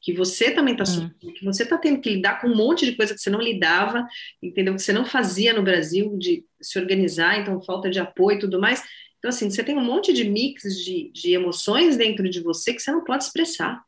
[0.00, 1.10] Que você também está hum.
[1.18, 4.06] que você está tendo que lidar com um monte de coisa que você não lidava,
[4.40, 4.74] entendeu?
[4.74, 8.60] Que você não fazia no Brasil, de se organizar, então falta de apoio e tudo
[8.60, 8.84] mais
[9.24, 12.80] então, assim, você tem um monte de mix de, de emoções dentro de você que
[12.82, 13.82] você não pode expressar.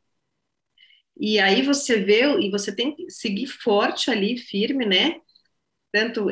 [1.14, 5.20] E aí você vê, e você tem que seguir forte ali, firme, né?
[5.92, 6.28] Tanto,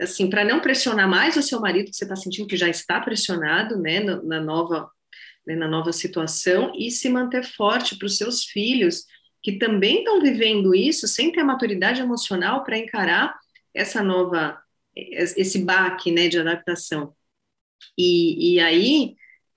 [0.00, 3.00] assim, para não pressionar mais o seu marido, que você está sentindo que já está
[3.00, 4.90] pressionado, né, na, na nova,
[5.46, 9.04] né, na nova situação, e se manter forte para os seus filhos,
[9.40, 13.38] que também estão vivendo isso, sem ter a maturidade emocional para encarar
[13.72, 14.60] essa nova,
[14.96, 17.16] esse baque, né, de adaptação.
[17.96, 19.14] E, e aí,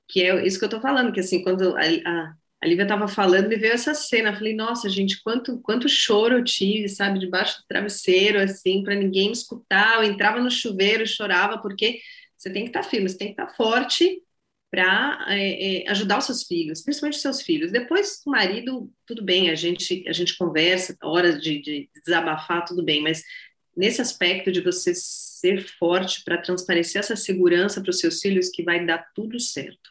[0.07, 3.07] que é isso que eu estou falando, que assim, quando a, a, a Lívia estava
[3.07, 7.19] falando, me veio essa cena, eu falei, nossa, gente, quanto, quanto choro eu tive, sabe,
[7.19, 11.99] debaixo do travesseiro, assim, para ninguém me escutar, eu entrava no chuveiro, chorava, porque
[12.37, 14.21] você tem que estar tá firme, você tem que estar tá forte
[14.71, 17.71] para é, é, ajudar os seus filhos, principalmente os seus filhos.
[17.71, 22.81] Depois, o marido, tudo bem, a gente, a gente conversa, horas de, de desabafar, tudo
[22.81, 23.21] bem, mas
[23.75, 28.63] nesse aspecto de você ser forte para transparecer essa segurança para os seus filhos que
[28.63, 29.89] vai dar tudo certo.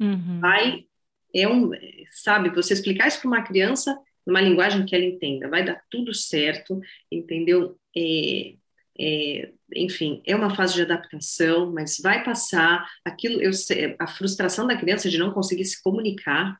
[0.00, 0.40] Uhum.
[0.40, 0.86] Vai,
[1.34, 1.70] é um,
[2.10, 6.12] sabe, você explicar isso para uma criança numa linguagem que ela entenda, vai dar tudo
[6.12, 7.78] certo, entendeu?
[7.96, 8.54] É,
[8.98, 13.52] é, enfim, é uma fase de adaptação, mas vai passar aquilo, eu
[13.98, 16.58] a frustração da criança de não conseguir se comunicar,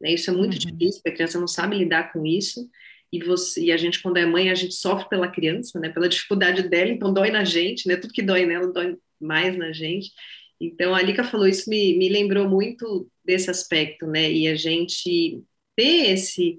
[0.00, 0.12] né?
[0.12, 0.76] Isso é muito uhum.
[0.76, 2.68] difícil, a criança não sabe lidar com isso
[3.12, 6.08] e você e a gente quando é mãe a gente sofre pela criança, né, pela
[6.08, 10.12] dificuldade dela, então dói na gente, né, tudo que dói nela dói mais na gente.
[10.60, 15.42] Então a Lika falou isso me, me lembrou muito desse aspecto, né, e a gente
[15.76, 16.58] ter esse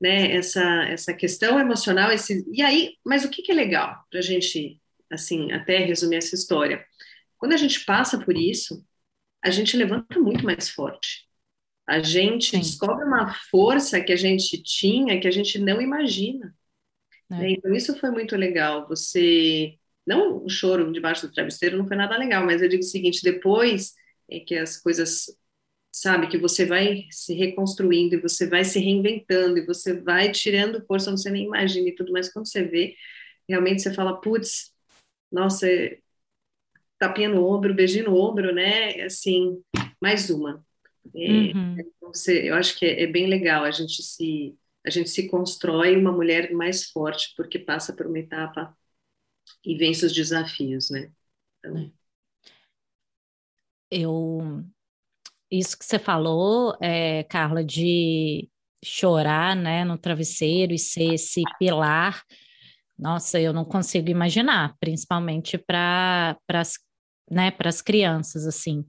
[0.00, 4.20] né, essa essa questão emocional, esse e aí, mas o que, que é legal para
[4.20, 6.84] a gente assim até resumir essa história?
[7.38, 8.84] Quando a gente passa por isso,
[9.44, 11.27] a gente levanta muito mais forte.
[11.88, 12.58] A gente Sim.
[12.58, 16.54] descobre uma força que a gente tinha que a gente não imagina.
[17.30, 17.34] É.
[17.34, 17.50] Né?
[17.52, 18.86] Então, isso foi muito legal.
[18.88, 19.78] Você.
[20.06, 23.22] Não o choro debaixo do travesseiro não foi nada legal, mas eu digo o seguinte:
[23.22, 23.94] depois
[24.30, 25.26] é que as coisas.
[25.90, 30.84] Sabe, que você vai se reconstruindo e você vai se reinventando e você vai tirando
[30.86, 32.30] força você nem imagina e tudo mais.
[32.32, 32.94] Quando você vê,
[33.48, 34.70] realmente você fala, putz,
[35.32, 35.98] nossa, é,
[36.98, 39.02] tapinha no ombro, beijinho no ombro, né?
[39.02, 39.60] Assim,
[40.00, 40.64] mais uma.
[41.14, 41.76] É, uhum.
[41.78, 45.28] Então, você, eu acho que é, é, bem legal a gente se a gente se
[45.28, 48.76] constrói uma mulher mais forte porque passa por uma etapa
[49.64, 51.12] e vence os desafios, né?
[51.58, 51.78] Então...
[51.78, 51.90] É.
[53.90, 54.64] Eu
[55.50, 58.48] isso que você falou, é, Carla, de
[58.84, 62.22] chorar, né, no travesseiro e ser esse pilar.
[62.98, 66.74] Nossa, eu não consigo imaginar, principalmente para as
[67.30, 67.50] né,
[67.84, 68.84] crianças assim.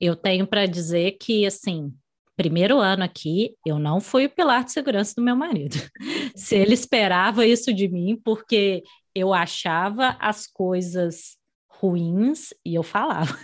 [0.00, 1.92] Eu tenho para dizer que, assim,
[2.36, 5.76] primeiro ano aqui, eu não fui o pilar de segurança do meu marido.
[6.36, 8.82] Se ele esperava isso de mim, porque
[9.14, 11.36] eu achava as coisas
[11.68, 13.38] ruins e eu falava.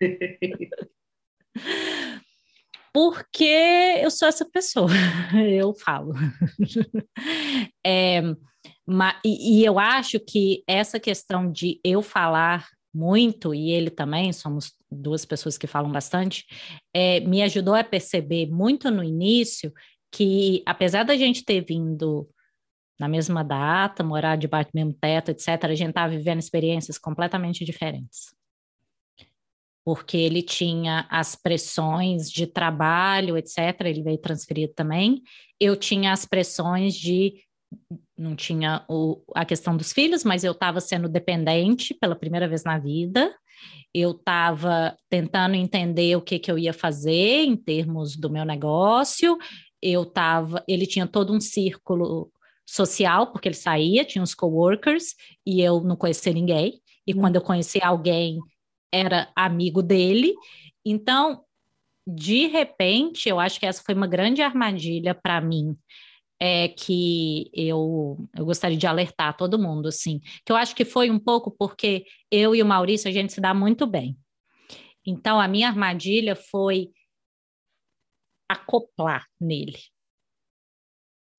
[2.92, 3.44] porque
[4.02, 4.90] eu sou essa pessoa,
[5.52, 6.14] eu falo.
[7.84, 8.20] É,
[9.24, 14.72] e, e eu acho que essa questão de eu falar muito, e ele também, somos
[14.90, 16.44] duas pessoas que falam bastante,
[16.94, 19.72] é, me ajudou a perceber muito no início
[20.10, 22.28] que, apesar da gente ter vindo
[22.98, 27.64] na mesma data, morar debaixo do mesmo teto, etc., a gente estava vivendo experiências completamente
[27.64, 28.34] diferentes.
[29.82, 35.22] Porque ele tinha as pressões de trabalho, etc., ele veio transferido também.
[35.58, 37.42] Eu tinha as pressões de
[38.16, 42.64] não tinha o, a questão dos filhos, mas eu estava sendo dependente pela primeira vez
[42.64, 43.34] na vida.
[43.92, 49.38] Eu estava tentando entender o que, que eu ia fazer em termos do meu negócio.
[49.82, 52.30] Eu estava, ele tinha todo um círculo
[52.66, 56.80] social, porque ele saía, tinha uns coworkers, e eu não conhecia ninguém.
[57.06, 58.38] E quando eu conhecia alguém,
[58.92, 60.34] era amigo dele.
[60.84, 61.42] Então,
[62.06, 65.76] de repente, eu acho que essa foi uma grande armadilha para mim
[66.40, 71.10] é que eu, eu gostaria de alertar todo mundo, assim, que eu acho que foi
[71.10, 74.16] um pouco porque eu e o Maurício, a gente se dá muito bem.
[75.06, 76.90] Então, a minha armadilha foi
[78.48, 79.78] acoplar nele.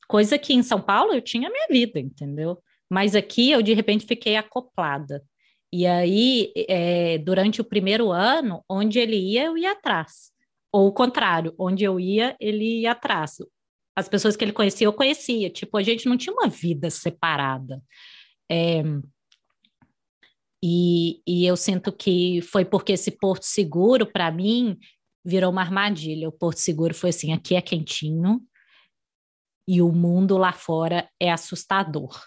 [0.07, 2.61] Coisa que em São Paulo eu tinha minha vida, entendeu?
[2.89, 5.23] Mas aqui eu, de repente, fiquei acoplada.
[5.73, 10.31] E aí, é, durante o primeiro ano, onde ele ia, eu ia atrás.
[10.71, 13.37] Ou o contrário, onde eu ia, ele ia atrás
[13.95, 15.49] as pessoas que ele conhecia, eu conhecia.
[15.49, 17.81] Tipo, a gente não tinha uma vida separada.
[18.49, 18.83] É,
[20.63, 24.77] e, e eu sinto que foi porque esse porto seguro, para mim,
[25.25, 26.29] virou uma armadilha.
[26.29, 28.41] O porto seguro foi assim: aqui é quentinho
[29.67, 32.19] e o mundo lá fora é assustador.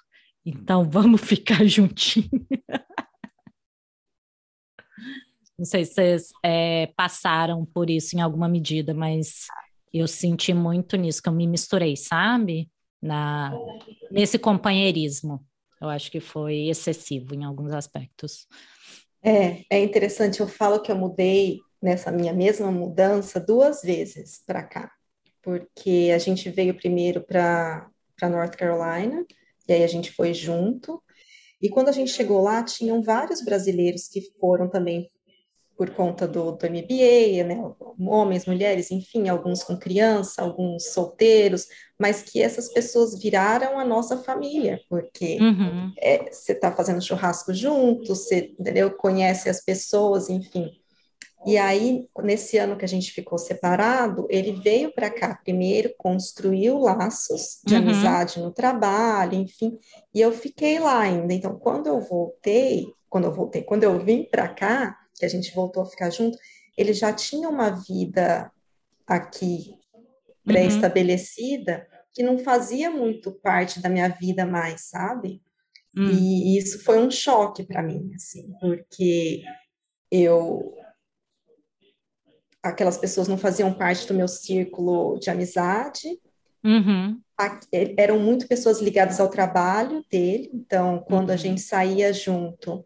[0.44, 2.46] Então vamos ficar juntinho.
[5.57, 9.46] Não sei se vocês é, passaram por isso em alguma medida, mas
[9.98, 12.68] eu senti muito nisso, que eu me misturei, sabe?
[13.00, 13.52] Na,
[14.11, 15.44] nesse companheirismo.
[15.80, 18.46] Eu acho que foi excessivo em alguns aspectos.
[19.22, 24.62] É, é interessante, eu falo que eu mudei nessa minha mesma mudança duas vezes para
[24.62, 24.90] cá,
[25.42, 27.90] porque a gente veio primeiro para
[28.22, 29.24] North Carolina,
[29.68, 31.02] e aí a gente foi junto,
[31.61, 35.11] e quando a gente chegou lá, tinham vários brasileiros que foram também
[35.76, 37.60] por conta do, do MBA, né,
[37.98, 41.66] homens, mulheres, enfim, alguns com criança, alguns solteiros,
[41.98, 45.92] mas que essas pessoas viraram a nossa família, porque uhum.
[45.98, 48.54] é, você está fazendo churrasco junto, você
[48.98, 50.70] conhece as pessoas, enfim.
[51.46, 56.78] E aí, nesse ano que a gente ficou separado, ele veio para cá primeiro, construiu
[56.78, 57.80] laços de uhum.
[57.82, 59.78] amizade no trabalho, enfim,
[60.14, 61.34] e eu fiquei lá ainda.
[61.34, 65.55] Então, quando eu voltei, quando eu voltei, quando eu vim para cá, que a gente
[65.55, 66.37] voltou a ficar junto,
[66.77, 68.50] ele já tinha uma vida
[69.07, 70.05] aqui uhum.
[70.44, 71.98] pré-estabelecida uhum.
[72.12, 75.42] que não fazia muito parte da minha vida mais, sabe?
[75.96, 76.11] Uhum.
[76.11, 79.42] E isso foi um choque para mim, assim, porque
[80.11, 80.74] eu
[82.62, 86.18] aquelas pessoas não faziam parte do meu círculo de amizade.
[86.64, 87.20] Uhum.
[87.98, 91.38] Eram muito pessoas ligadas ao trabalho dele, então, quando a uhum.
[91.38, 92.83] gente saía junto,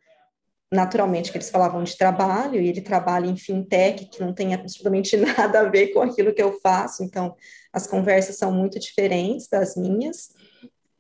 [0.71, 5.17] naturalmente que eles falavam de trabalho, e ele trabalha em fintech, que não tem absolutamente
[5.17, 7.35] nada a ver com aquilo que eu faço, então
[7.73, 10.31] as conversas são muito diferentes das minhas,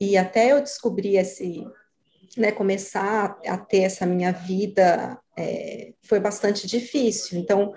[0.01, 1.67] e até eu descobrir esse,
[2.37, 7.75] né, começar a ter essa minha vida, é, foi bastante difícil, então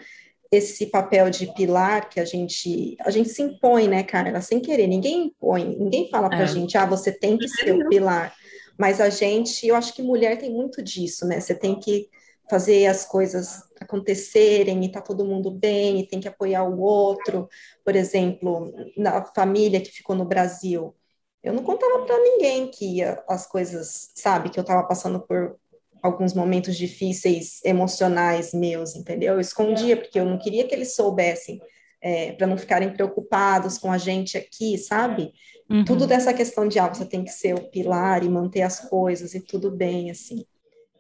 [0.52, 4.86] esse papel de pilar que a gente a gente se impõe, né, Carla, sem querer,
[4.86, 6.48] ninguém impõe, ninguém fala para a é.
[6.48, 8.34] gente, ah, você tem que ser o pilar,
[8.82, 12.10] mas a gente, eu acho que mulher tem muito disso, né, você tem que
[12.50, 17.48] fazer as coisas acontecerem e tá todo mundo bem e tem que apoiar o outro,
[17.86, 20.96] por exemplo, na família que ficou no Brasil,
[21.44, 25.58] eu não contava para ninguém que as coisas, sabe, que eu estava passando por
[26.02, 29.36] alguns momentos difíceis emocionais meus, entendeu?
[29.36, 31.62] Eu escondia porque eu não queria que eles soubessem,
[32.02, 35.32] é, para não ficarem preocupados com a gente aqui, sabe?
[35.72, 35.86] Uhum.
[35.86, 39.34] Tudo dessa questão de ah, você tem que ser o pilar e manter as coisas
[39.34, 40.46] e tudo bem, assim.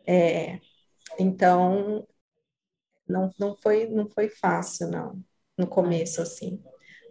[0.07, 0.61] É,
[1.19, 2.07] então,
[3.05, 5.21] não, não foi não foi fácil, não,
[5.57, 6.63] no começo, assim.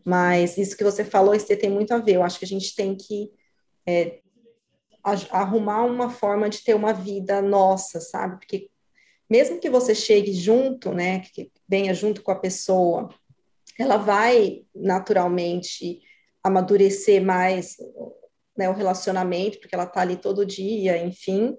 [0.03, 2.15] Mas isso que você falou, isso tem muito a ver.
[2.15, 3.31] Eu acho que a gente tem que
[3.87, 4.21] é,
[5.31, 8.39] arrumar uma forma de ter uma vida nossa, sabe?
[8.39, 8.71] Porque
[9.29, 13.11] mesmo que você chegue junto, né, que venha junto com a pessoa,
[13.79, 16.01] ela vai naturalmente
[16.43, 17.77] amadurecer mais
[18.57, 21.57] né, o relacionamento, porque ela tá ali todo dia, enfim.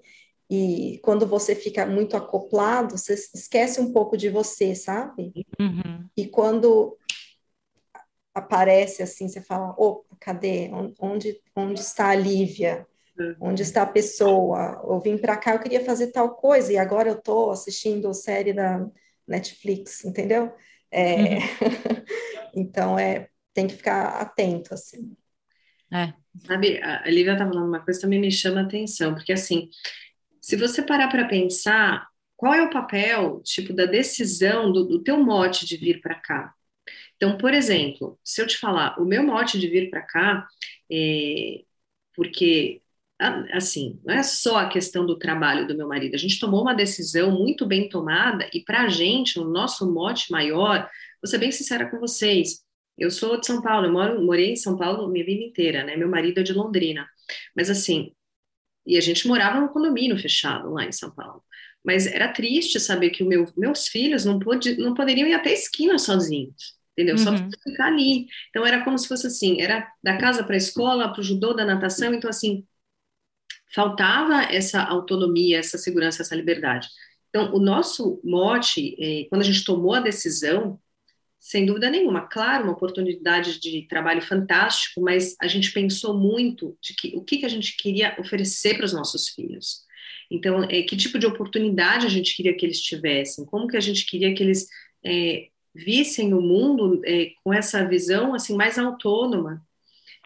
[0.49, 5.31] E quando você fica muito acoplado, você esquece um pouco de você, sabe?
[5.59, 6.09] Uhum.
[6.15, 6.97] E quando
[8.33, 10.69] aparece assim, você fala, opa, cadê?
[10.99, 12.85] Onde, onde está a Lívia?
[13.39, 14.81] Onde está a pessoa?
[14.83, 18.51] Eu vim para cá, eu queria fazer tal coisa e agora eu estou assistindo série
[18.51, 18.85] da
[19.27, 20.51] Netflix, entendeu?
[20.91, 21.35] É...
[21.35, 21.39] Uhum.
[22.55, 25.15] então é tem que ficar atento assim.
[25.93, 26.13] É.
[26.45, 29.69] Sabe, a Lívia está falando uma coisa que também me chama a atenção, porque assim,
[30.41, 35.21] se você parar para pensar, qual é o papel, tipo, da decisão do, do teu
[35.21, 36.53] mote de vir para cá?
[37.15, 40.47] Então, por exemplo, se eu te falar, o meu mote de vir para cá
[40.89, 41.63] é
[42.15, 42.81] porque
[43.51, 46.73] assim, não é só a questão do trabalho do meu marido, a gente tomou uma
[46.73, 50.89] decisão muito bem tomada e para a gente, o nosso mote maior,
[51.21, 52.63] vou ser bem sincera com vocês,
[53.01, 55.95] eu sou de São Paulo, eu moro, morei em São Paulo minha vida inteira, né,
[55.95, 57.07] meu marido é de Londrina,
[57.55, 58.13] mas assim,
[58.85, 61.43] e a gente morava num condomínio fechado lá em São Paulo,
[61.83, 65.53] mas era triste saber que meu, meus filhos não, pode, não poderiam ir até a
[65.53, 67.15] esquina sozinhos, entendeu?
[67.15, 67.23] Uhum.
[67.23, 67.31] Só
[67.63, 68.27] ficar ali.
[68.49, 71.53] Então era como se fosse assim, era da casa para a escola, para o judô,
[71.53, 72.63] da natação, então assim,
[73.73, 76.87] faltava essa autonomia, essa segurança, essa liberdade.
[77.29, 80.79] Então, o nosso mote, é, quando a gente tomou a decisão,
[81.41, 86.93] sem dúvida nenhuma, claro, uma oportunidade de trabalho fantástico, mas a gente pensou muito de
[86.93, 89.81] que o que, que a gente queria oferecer para os nossos filhos.
[90.29, 93.81] Então, é, que tipo de oportunidade a gente queria que eles tivessem, como que a
[93.81, 94.67] gente queria que eles
[95.03, 99.65] é, vissem o mundo é, com essa visão assim mais autônoma,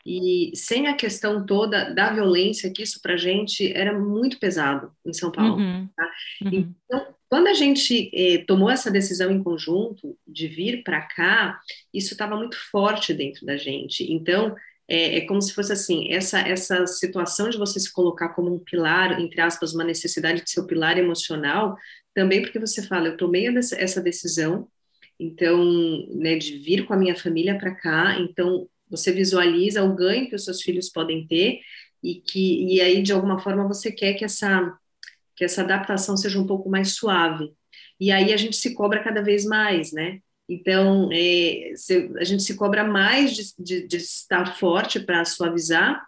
[0.06, 4.92] e sem a questão toda da violência, que isso para a gente era muito pesado
[5.04, 5.56] em São Paulo.
[5.56, 5.90] Uhum.
[5.96, 6.12] Tá?
[6.44, 6.76] Uhum.
[6.86, 11.60] Então, quando a gente eh, tomou essa decisão em conjunto de vir para cá,
[11.94, 14.12] isso estava muito forte dentro da gente.
[14.12, 14.56] Então,
[14.88, 18.60] é, é, como se fosse assim, essa, essa situação de você se colocar como um
[18.60, 21.76] pilar, entre aspas, uma necessidade de ser o pilar emocional,
[22.14, 24.68] também porque você fala, eu tomei essa decisão,
[25.20, 25.64] então,
[26.10, 30.36] né, de vir com a minha família para cá, então você visualiza o ganho que
[30.36, 31.60] os seus filhos podem ter
[32.04, 34.78] e que e aí de alguma forma você quer que essa
[35.36, 37.54] que essa adaptação seja um pouco mais suave.
[38.00, 40.20] E aí a gente se cobra cada vez mais, né?
[40.48, 46.06] Então, é, se, a gente se cobra mais de, de, de estar forte para suavizar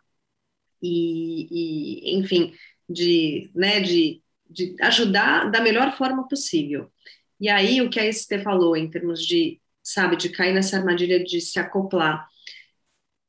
[0.82, 2.54] e, e, enfim,
[2.88, 6.92] de, né, de, de ajudar da melhor forma possível.
[7.40, 11.24] E aí, o que a Esther falou em termos de, sabe, de cair nessa armadilha
[11.24, 12.28] de se acoplar.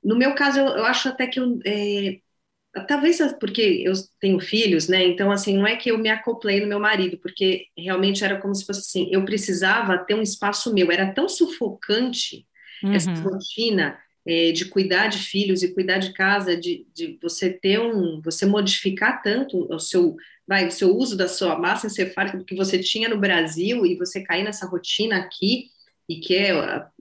[0.02, 2.20] No meu caso, eu, eu acho até que eu, é,
[2.86, 5.04] talvez porque eu tenho filhos, né?
[5.04, 8.54] Então, assim, não é que eu me acoplei no meu marido, porque realmente era como
[8.54, 12.46] se fosse assim, eu precisava ter um espaço meu, era tão sufocante
[12.82, 12.92] uhum.
[12.92, 17.80] essa rotina é, de cuidar de filhos e cuidar de casa, de, de você ter
[17.80, 20.16] um, você modificar tanto o seu,
[20.46, 24.22] vai, o seu uso da sua massa encefálica que você tinha no Brasil e você
[24.22, 25.70] cair nessa rotina aqui
[26.08, 26.50] e que é,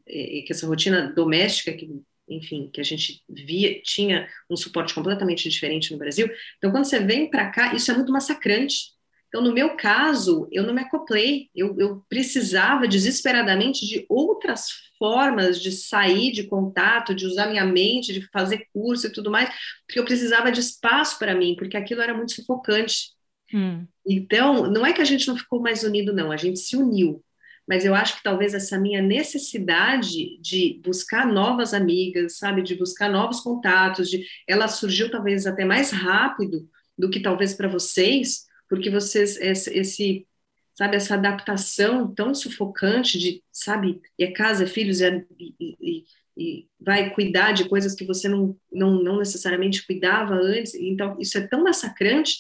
[0.08, 5.50] é que essa rotina doméstica que enfim, que a gente via, tinha um suporte completamente
[5.50, 6.30] diferente no Brasil.
[6.58, 8.98] Então, quando você vem para cá, isso é muito massacrante.
[9.28, 15.62] Então, no meu caso, eu não me acoplei, eu, eu precisava desesperadamente de outras formas
[15.62, 19.50] de sair de contato, de usar minha mente, de fazer curso e tudo mais,
[19.86, 23.12] porque eu precisava de espaço para mim, porque aquilo era muito sufocante.
[23.54, 23.86] Hum.
[24.06, 27.24] Então, não é que a gente não ficou mais unido, não, a gente se uniu,
[27.68, 33.10] mas eu acho que talvez essa minha necessidade de buscar novas amigas, sabe, de buscar
[33.10, 38.90] novos contatos, de, ela surgiu talvez até mais rápido do que talvez para vocês, porque
[38.90, 40.26] vocês esse,
[40.74, 46.06] sabe essa adaptação tão sufocante de, sabe, e é casa, é filhos é, e,
[46.38, 51.38] e vai cuidar de coisas que você não, não, não necessariamente cuidava antes, então isso
[51.38, 52.38] é tão massacrante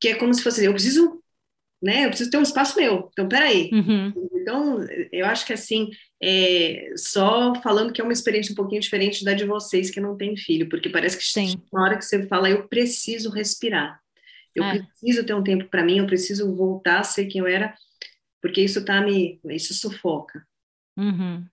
[0.00, 1.23] que é como se fosse eu preciso
[1.84, 2.06] né?
[2.06, 3.10] Eu preciso ter um espaço meu.
[3.12, 3.68] Então, peraí.
[3.70, 4.12] Uhum.
[4.32, 4.78] Então,
[5.12, 5.90] eu acho que assim,
[6.22, 10.16] é, só falando que é uma experiência um pouquinho diferente da de vocês que não
[10.16, 11.60] têm filho, porque parece que Sim.
[11.70, 14.00] na hora que você fala, eu preciso respirar.
[14.54, 14.78] Eu é.
[14.78, 17.74] preciso ter um tempo para mim, eu preciso voltar a ser quem eu era,
[18.40, 20.42] porque isso tá me, isso sufoca.
[20.96, 21.44] Uhum.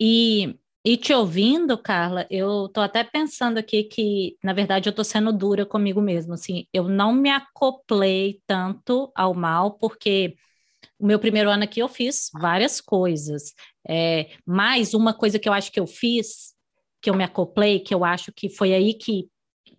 [0.00, 5.04] E e te ouvindo, Carla, eu tô até pensando aqui que, na verdade, eu tô
[5.04, 10.34] sendo dura comigo mesmo, assim, eu não me acoplei tanto ao mal, porque
[10.98, 13.54] o meu primeiro ano aqui eu fiz várias coisas,
[13.88, 16.54] é, mas uma coisa que eu acho que eu fiz,
[17.02, 19.28] que eu me acoplei, que eu acho que foi aí que,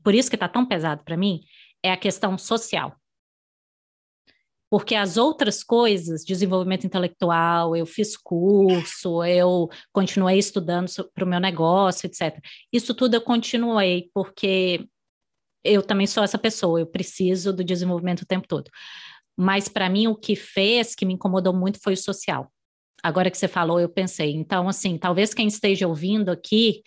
[0.04, 1.42] por isso que tá tão pesado para mim,
[1.84, 2.96] é a questão social
[4.74, 11.40] porque as outras coisas, desenvolvimento intelectual, eu fiz curso, eu continuei estudando para o meu
[11.40, 12.44] negócio, etc.
[12.72, 14.88] Isso tudo eu continuei, porque
[15.64, 18.72] eu também sou essa pessoa, eu preciso do desenvolvimento o tempo todo.
[19.38, 22.52] Mas para mim, o que fez, que me incomodou muito, foi o social.
[23.04, 24.32] Agora que você falou, eu pensei.
[24.32, 26.82] Então, assim, talvez quem esteja ouvindo aqui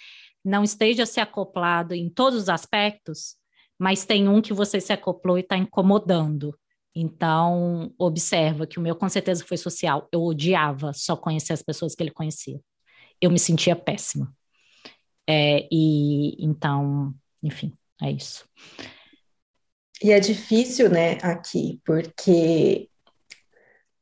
[0.44, 3.36] não esteja se acoplado em todos os aspectos,
[3.78, 6.52] mas tem um que você se acoplou e está incomodando.
[6.98, 10.08] Então, observa que o meu com certeza foi social.
[10.10, 12.58] Eu odiava só conhecer as pessoas que ele conhecia.
[13.20, 14.34] Eu me sentia péssima.
[15.28, 18.48] É, e então, enfim, é isso.
[20.02, 22.88] E é difícil, né, aqui, porque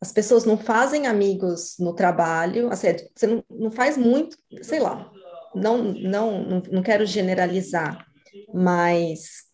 [0.01, 4.79] as pessoas não fazem amigos no trabalho, assim, é, você não, não faz muito, sei
[4.79, 5.11] lá,
[5.53, 8.07] não, não, não, não quero generalizar,
[8.53, 9.45] mas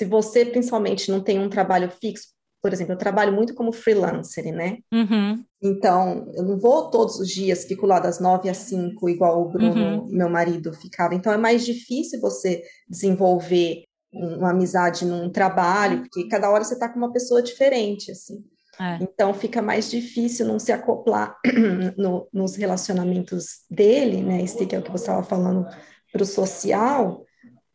[0.00, 2.28] se você principalmente não tem um trabalho fixo,
[2.62, 4.78] por exemplo, eu trabalho muito como freelancer, né?
[4.90, 5.44] Uhum.
[5.62, 9.50] Então, eu não vou todos os dias, fico lá das nove às cinco, igual o
[9.50, 10.08] Bruno, uhum.
[10.08, 11.14] meu marido, ficava.
[11.14, 16.88] Então, é mais difícil você desenvolver uma amizade num trabalho, porque cada hora você está
[16.88, 18.42] com uma pessoa diferente, assim.
[18.80, 19.02] É.
[19.02, 21.36] Então, fica mais difícil não se acoplar
[21.98, 24.40] no, nos relacionamentos dele, né?
[24.40, 25.66] Esse que é o que você estava falando
[26.10, 27.22] para o social.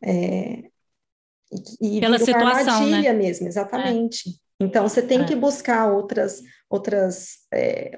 [0.02, 0.64] É,
[1.80, 3.12] e, e Pela situação, né?
[3.12, 4.28] mesmo, exatamente.
[4.28, 4.64] É.
[4.64, 5.24] Então, você tem é.
[5.24, 7.92] que buscar outras, outras, é,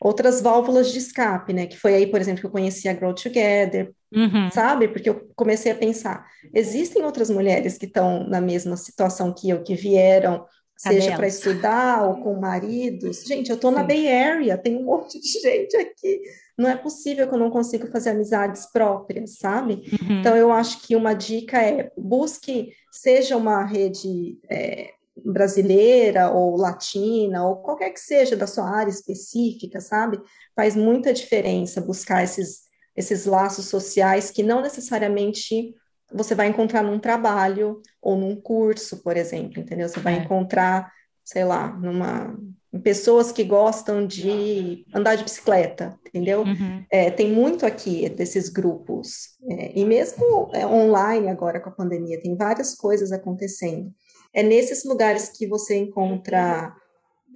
[0.00, 1.66] outras válvulas de escape, né?
[1.66, 4.50] Que foi aí, por exemplo, que eu conheci a Grow Together, uhum.
[4.50, 4.88] sabe?
[4.88, 9.62] Porque eu comecei a pensar, existem outras mulheres que estão na mesma situação que eu,
[9.62, 10.44] que vieram,
[10.82, 13.24] Cadê seja para estudar ou com maridos.
[13.24, 16.20] Gente, eu estou na Bay Area, tem um monte de gente aqui
[16.56, 19.74] não é possível que eu não consiga fazer amizades próprias, sabe?
[19.92, 20.20] Uhum.
[20.20, 24.90] Então, eu acho que uma dica é busque, seja uma rede é,
[25.24, 30.18] brasileira ou latina, ou qualquer que seja da sua área específica, sabe?
[30.54, 32.62] Faz muita diferença buscar esses,
[32.96, 35.74] esses laços sociais que não necessariamente
[36.12, 39.88] você vai encontrar num trabalho ou num curso, por exemplo, entendeu?
[39.88, 40.18] Você vai é.
[40.18, 40.92] encontrar,
[41.24, 42.36] sei lá, numa
[42.82, 46.42] pessoas que gostam de andar de bicicleta, entendeu?
[46.42, 46.84] Uhum.
[46.90, 52.20] É, tem muito aqui desses grupos, é, e mesmo é, online agora com a pandemia,
[52.20, 53.90] tem várias coisas acontecendo.
[54.32, 56.74] É nesses lugares que você encontra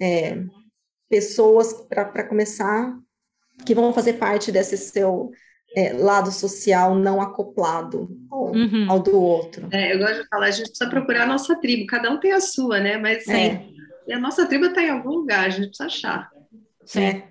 [0.00, 0.42] é,
[1.08, 2.94] pessoas para começar
[3.64, 5.30] que vão fazer parte desse seu
[5.76, 8.86] é, lado social não acoplado ao, uhum.
[8.88, 9.68] ao do outro.
[9.70, 12.32] É, eu gosto de falar, a gente precisa procurar a nossa tribo, cada um tem
[12.32, 12.96] a sua, né?
[12.98, 13.66] Mas é.
[14.06, 16.30] E a nossa tribo está em algum lugar, a gente precisa achar.
[16.96, 17.28] É.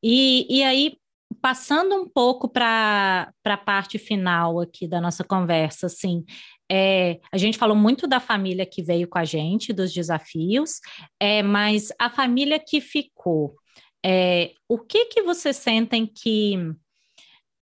[0.00, 0.96] E, e aí,
[1.42, 6.24] passando um pouco para a parte final aqui da nossa conversa, assim,
[6.70, 10.80] é, a gente falou muito da família que veio com a gente, dos desafios,
[11.20, 13.56] é, mas a família que ficou,
[14.04, 16.56] é, o que que vocês sentem que,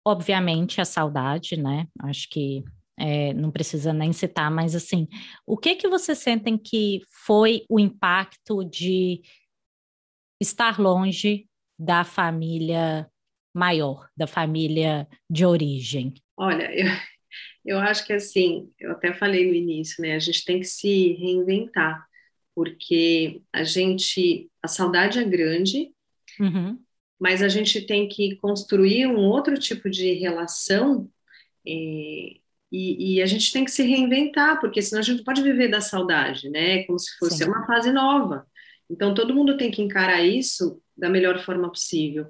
[0.06, 1.88] obviamente, a saudade, né?
[2.04, 2.62] Acho que
[2.96, 5.08] é, não precisa nem citar, mas assim,
[5.44, 9.20] o que que vocês sentem que foi o impacto de
[10.40, 13.10] estar longe da família
[13.52, 16.14] maior, da família de origem?
[16.36, 16.86] Olha, eu,
[17.64, 20.14] eu acho que assim, eu até falei no início, né?
[20.14, 22.06] A gente tem que se reinventar,
[22.54, 25.90] porque a gente, a saudade é grande,
[26.38, 26.78] uhum.
[27.18, 31.08] Mas a gente tem que construir um outro tipo de relação.
[31.66, 32.36] Eh,
[32.70, 35.68] e, e, a gente tem que se reinventar, porque senão a gente não pode viver
[35.68, 36.82] da saudade, né?
[36.84, 37.44] Como se fosse Sim.
[37.44, 38.46] uma fase nova.
[38.90, 42.26] Então, todo mundo tem que encarar isso da melhor forma possível.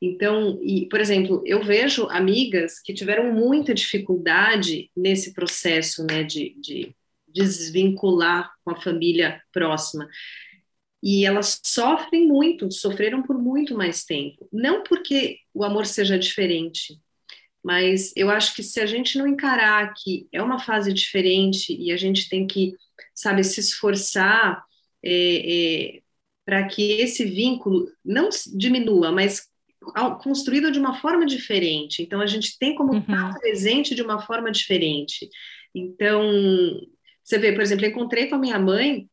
[0.00, 6.56] Então, e, por exemplo, eu vejo amigas que tiveram muita dificuldade nesse processo, né, de,
[6.60, 6.94] de
[7.26, 10.08] desvincular com a família próxima.
[11.02, 14.48] E elas sofrem muito, sofreram por muito mais tempo.
[14.52, 16.98] Não porque o amor seja diferente,
[17.62, 21.92] mas eu acho que se a gente não encarar que é uma fase diferente e
[21.92, 22.72] a gente tem que,
[23.14, 24.62] sabe, se esforçar
[25.04, 26.00] é, é,
[26.44, 29.46] para que esse vínculo não diminua, mas
[30.22, 32.02] construído de uma forma diferente.
[32.02, 33.00] Então, a gente tem como uhum.
[33.00, 35.28] estar presente de uma forma diferente.
[35.74, 36.22] Então,
[37.22, 39.08] você vê, por exemplo, eu encontrei com a minha mãe,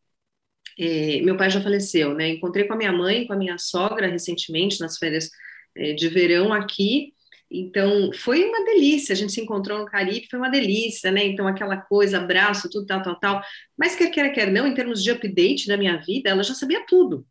[0.77, 2.29] é, meu pai já faleceu, né?
[2.29, 5.29] Encontrei com a minha mãe, com a minha sogra recentemente, nas férias
[5.75, 7.13] é, de verão aqui,
[7.49, 9.13] então, foi uma delícia.
[9.13, 11.25] A gente se encontrou no Caribe, foi uma delícia, né?
[11.25, 13.41] Então, aquela coisa, abraço, tudo, tal, tal, tal.
[13.77, 16.85] Mas, quer queira, quer não, em termos de update da minha vida, ela já sabia
[16.85, 17.25] tudo.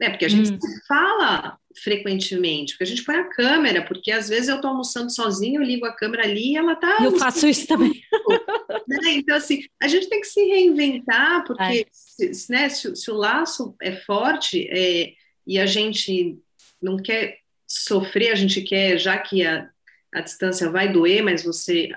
[0.00, 0.10] Né?
[0.10, 0.58] Porque a gente hum.
[0.86, 5.60] fala frequentemente, porque a gente põe a câmera, porque às vezes eu estou almoçando sozinho,
[5.60, 6.98] eu ligo a câmera ali e ela está.
[7.02, 8.00] Eu faço isso também.
[8.88, 9.14] Né?
[9.14, 13.74] Então, assim, a gente tem que se reinventar, porque se, né, se, se, o laço
[13.82, 15.12] é forte é,
[15.44, 16.38] e a gente
[16.80, 19.68] não quer sofrer, a gente quer, já que a,
[20.14, 21.90] a distância vai doer, mas você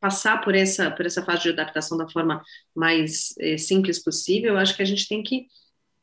[0.00, 2.42] passar por essa, por essa fase de adaptação da forma
[2.74, 5.46] mais é, simples possível, eu acho que a gente tem que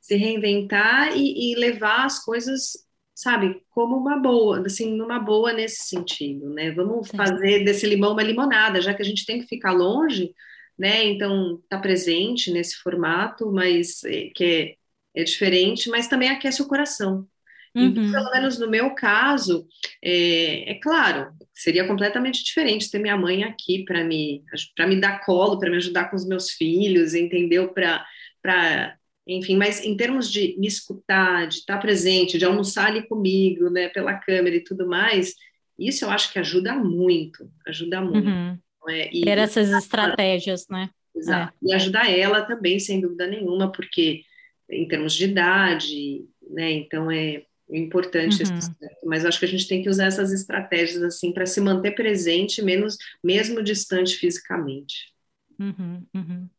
[0.01, 2.84] se reinventar e, e, levar as coisas,
[3.15, 6.71] sabe, como uma boa, assim, numa boa nesse sentido, né?
[6.71, 10.33] Vamos fazer desse limão uma limonada, já que a gente tem que ficar longe,
[10.77, 11.05] né?
[11.05, 14.77] Então, tá presente nesse formato, mas é, que
[15.15, 17.25] é, é diferente, mas também aquece o coração,
[17.75, 18.11] então, uhum.
[18.11, 19.67] pelo menos no meu caso,
[20.01, 24.41] é, é, claro, seria completamente diferente ter minha mãe aqui para me,
[24.73, 27.67] para me dar colo, para me ajudar com os meus filhos, entendeu?
[27.73, 28.97] Para,
[29.27, 33.89] enfim, mas em termos de me escutar, de estar presente, de almoçar ali comigo, né,
[33.89, 35.33] pela câmera e tudo mais,
[35.77, 38.27] isso eu acho que ajuda muito, ajuda muito.
[38.27, 38.57] Uhum.
[38.87, 39.09] É?
[39.11, 40.89] E, Ter essas estratégias, né?
[41.15, 41.53] Exato.
[41.63, 41.67] É.
[41.69, 44.21] E ajudar ela também, sem dúvida nenhuma, porque
[44.69, 46.71] em termos de idade, né?
[46.71, 48.57] Então é importante uhum.
[48.57, 48.71] esse
[49.03, 52.61] mas acho que a gente tem que usar essas estratégias assim para se manter presente,
[52.61, 55.11] menos mesmo distante fisicamente.
[55.59, 56.49] Uhum, uhum.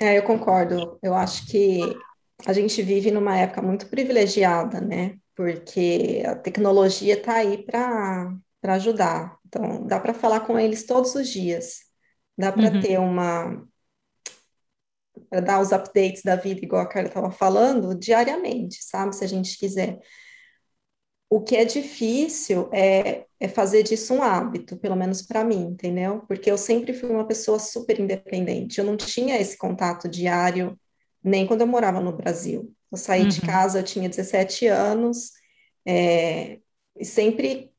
[0.00, 0.98] É, eu concordo.
[1.02, 1.80] Eu acho que
[2.46, 5.16] a gente vive numa época muito privilegiada, né?
[5.34, 8.34] Porque a tecnologia está aí para
[8.64, 9.38] ajudar.
[9.46, 11.80] Então, dá para falar com eles todos os dias.
[12.36, 12.80] Dá para uhum.
[12.80, 13.64] ter uma.
[15.28, 19.14] para dar os updates da vida, igual a Carla estava falando, diariamente, sabe?
[19.14, 20.00] Se a gente quiser.
[21.30, 26.20] O que é difícil é, é fazer disso um hábito, pelo menos para mim, entendeu?
[26.28, 30.78] Porque eu sempre fui uma pessoa super independente, eu não tinha esse contato diário,
[31.22, 32.72] nem quando eu morava no Brasil.
[32.90, 33.28] Eu saí uhum.
[33.28, 35.32] de casa, eu tinha 17 anos,
[35.86, 36.58] é,
[36.98, 37.70] e sempre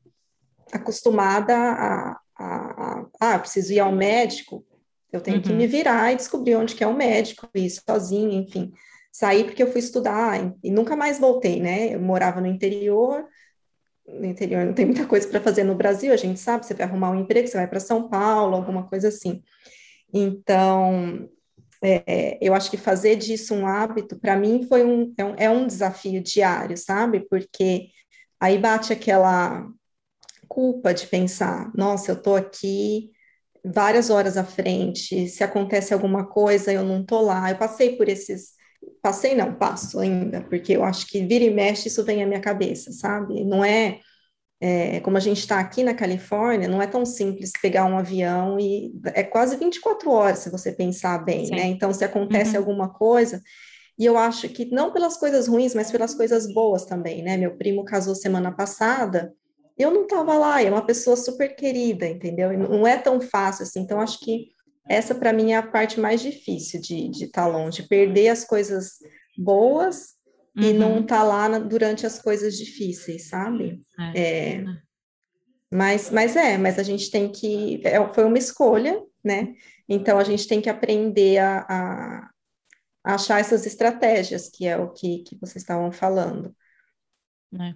[0.72, 4.66] acostumada a, a, ah, preciso ir ao médico,
[5.12, 5.42] eu tenho uhum.
[5.42, 8.72] que me virar e descobrir onde que é o médico, ir sozinha, enfim.
[9.12, 11.94] Saí porque eu fui estudar e nunca mais voltei, né?
[11.94, 13.24] Eu morava no interior,
[14.08, 16.84] no interior não tem muita coisa para fazer no Brasil, a gente sabe, você vai
[16.84, 19.40] arrumar um emprego, você vai para São Paulo, alguma coisa assim.
[20.12, 21.28] Então,
[21.84, 25.50] é, eu acho que fazer disso um hábito, para mim, foi um é, um, é
[25.50, 27.20] um desafio diário, sabe?
[27.28, 27.88] Porque
[28.40, 29.66] aí bate aquela
[30.48, 33.10] culpa de pensar, nossa, eu estou aqui
[33.64, 37.50] várias horas à frente, se acontece alguma coisa, eu não estou lá.
[37.50, 38.54] Eu passei por esses
[39.02, 42.40] Passei não, passo ainda, porque eu acho que vira e mexe isso vem à minha
[42.40, 43.44] cabeça, sabe?
[43.44, 44.00] Não é,
[44.66, 48.58] é como a gente está aqui na Califórnia, não é tão simples pegar um avião
[48.58, 51.56] e é quase 24 horas se você pensar bem, Sim.
[51.56, 51.66] né?
[51.66, 52.58] Então, se acontece uhum.
[52.58, 53.42] alguma coisa,
[53.98, 57.36] e eu acho que não pelas coisas ruins, mas pelas coisas boas também, né?
[57.36, 59.32] Meu primo casou semana passada
[59.76, 62.56] eu não estava lá, é uma pessoa super querida, entendeu?
[62.56, 63.80] Não é tão fácil assim.
[63.80, 64.48] Então, acho que
[64.88, 68.98] essa para mim é a parte mais difícil de estar tá longe, perder as coisas
[69.36, 70.14] boas
[70.56, 70.62] uhum.
[70.62, 73.82] e não estar tá lá na, durante as coisas difíceis, sabe?
[73.98, 74.20] É.
[74.20, 74.54] é.
[74.56, 74.64] é.
[75.72, 77.80] Mas, mas é, mas a gente tem que.
[77.84, 79.54] É, foi uma escolha, né?
[79.88, 82.30] Então a gente tem que aprender a, a,
[83.04, 86.54] a achar essas estratégias, que é o que, que vocês estavam falando.
[87.60, 87.74] É.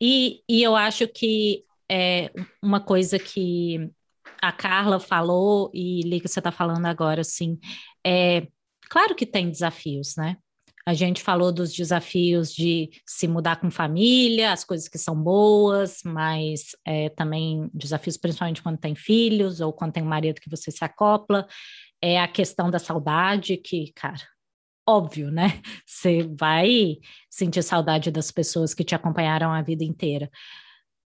[0.00, 2.30] E, e eu acho que é
[2.62, 3.90] uma coisa que
[4.40, 7.58] a Carla falou e Liga, você está falando agora, assim,
[8.04, 8.48] é
[8.88, 10.36] claro que tem desafios, né?
[10.84, 16.00] A gente falou dos desafios de se mudar com família, as coisas que são boas,
[16.04, 20.70] mas é, também desafios principalmente quando tem filhos ou quando tem um marido que você
[20.70, 21.46] se acopla.
[22.00, 24.20] É a questão da saudade, que, cara,
[24.88, 25.60] óbvio, né?
[25.86, 26.98] Você vai
[27.30, 30.28] sentir saudade das pessoas que te acompanharam a vida inteira.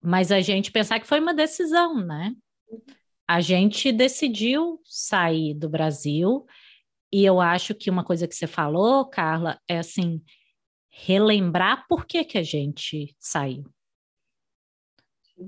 [0.04, 2.34] Mas a gente pensar que foi uma decisão, né?
[3.28, 6.46] A gente decidiu sair do Brasil,
[7.14, 10.20] e eu acho que uma coisa que você falou, Carla, é assim,
[10.90, 13.72] relembrar por que, que a gente saiu.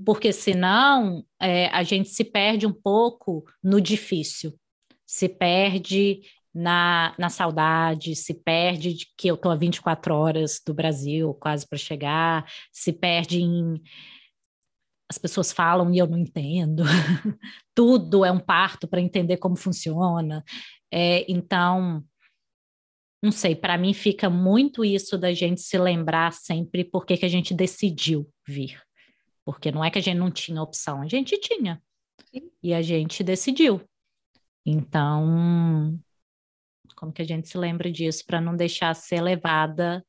[0.04, 4.56] Porque senão é, a gente se perde um pouco no difícil,
[5.04, 6.20] se perde
[6.54, 11.68] na, na saudade, se perde de que eu estou a 24 horas do Brasil, quase
[11.68, 13.82] para chegar, se perde em.
[15.08, 16.84] As pessoas falam e eu não entendo.
[17.74, 20.44] Tudo é um parto para entender como funciona.
[20.98, 22.02] É, então,
[23.22, 27.28] não sei, para mim fica muito isso da gente se lembrar sempre por que a
[27.28, 28.80] gente decidiu vir.
[29.44, 31.82] Porque não é que a gente não tinha opção, a gente tinha.
[32.62, 33.82] E a gente decidiu.
[34.64, 36.00] Então,
[36.96, 40.02] como que a gente se lembra disso para não deixar ser levada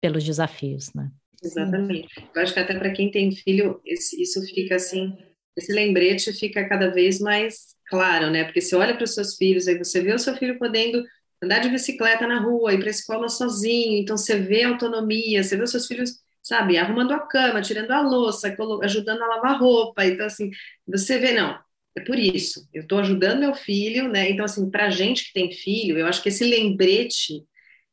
[0.00, 1.10] pelos desafios, né?
[1.42, 2.08] Exatamente.
[2.32, 5.18] Eu acho que até para quem tem filho, isso fica assim,
[5.56, 8.44] esse lembrete fica cada vez mais claro, né?
[8.44, 11.02] Porque você olha para os seus filhos, aí você vê o seu filho podendo
[11.42, 15.56] andar de bicicleta na rua, ir para a escola sozinho, então você vê autonomia, você
[15.56, 20.04] vê os seus filhos, sabe, arrumando a cama, tirando a louça, ajudando a lavar roupa,
[20.04, 20.50] então assim,
[20.86, 21.58] você vê, não,
[21.96, 24.30] é por isso, eu estou ajudando meu filho, né?
[24.30, 27.44] Então, assim, para a gente que tem filho, eu acho que esse lembrete,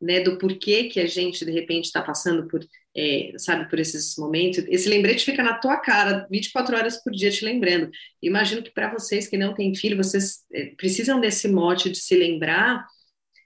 [0.01, 2.61] né, do porquê que a gente, de repente, está passando por,
[2.95, 7.29] é, sabe, por esses momentos, esse lembrete fica na tua cara 24 horas por dia
[7.29, 7.91] te lembrando.
[8.23, 12.15] Imagino que para vocês que não têm filho, vocês é, precisam desse mote de se
[12.15, 12.85] lembrar,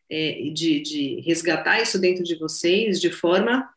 [0.09, 3.67] é, de, de resgatar isso dentro de vocês de forma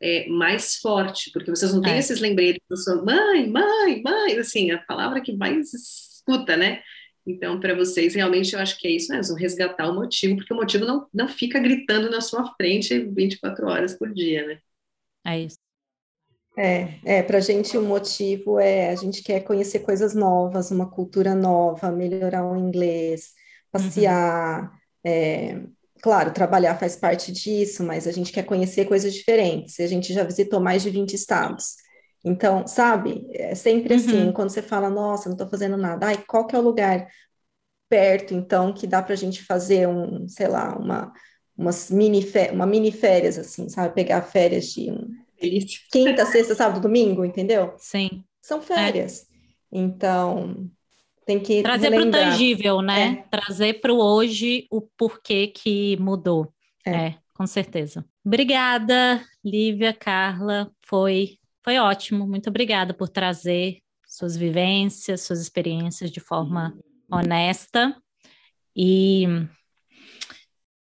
[0.00, 1.98] é, mais forte, porque vocês não têm é.
[1.98, 2.62] esses lembretes,
[3.04, 6.82] mãe, mãe, mãe, assim, a palavra que mais escuta, né?
[7.26, 10.56] Então, para vocês, realmente, eu acho que é isso mesmo, resgatar o motivo, porque o
[10.56, 14.58] motivo não, não fica gritando na sua frente 24 horas por dia, né?
[15.24, 15.58] É isso.
[16.58, 20.90] É, é para a gente o motivo é a gente quer conhecer coisas novas, uma
[20.90, 23.30] cultura nova, melhorar o inglês,
[23.70, 24.70] passear, uhum.
[25.04, 25.62] é,
[26.02, 29.78] claro, trabalhar faz parte disso, mas a gente quer conhecer coisas diferentes.
[29.80, 31.76] A gente já visitou mais de 20 estados.
[32.24, 34.32] Então, sabe, é sempre assim, uhum.
[34.32, 37.08] quando você fala, nossa, não estou fazendo nada, ai, qual que é o lugar
[37.88, 41.12] perto, então, que dá para a gente fazer um, sei lá, uma,
[41.60, 45.08] umas mini, uma mini férias, assim, sabe, pegar férias de um,
[45.92, 47.74] quinta, sexta, sábado, domingo, entendeu?
[47.76, 48.24] Sim.
[48.40, 49.22] São férias.
[49.22, 49.78] É.
[49.78, 50.70] Então,
[51.26, 53.24] tem que trazer para o tangível, né?
[53.28, 53.38] É.
[53.38, 56.50] Trazer para o hoje o porquê que mudou.
[56.84, 56.90] É.
[56.90, 58.02] é, com certeza.
[58.24, 60.70] Obrigada, Lívia, Carla.
[60.86, 66.74] Foi foi ótimo, muito obrigada por trazer suas vivências, suas experiências de forma
[67.12, 67.94] honesta.
[68.74, 69.26] E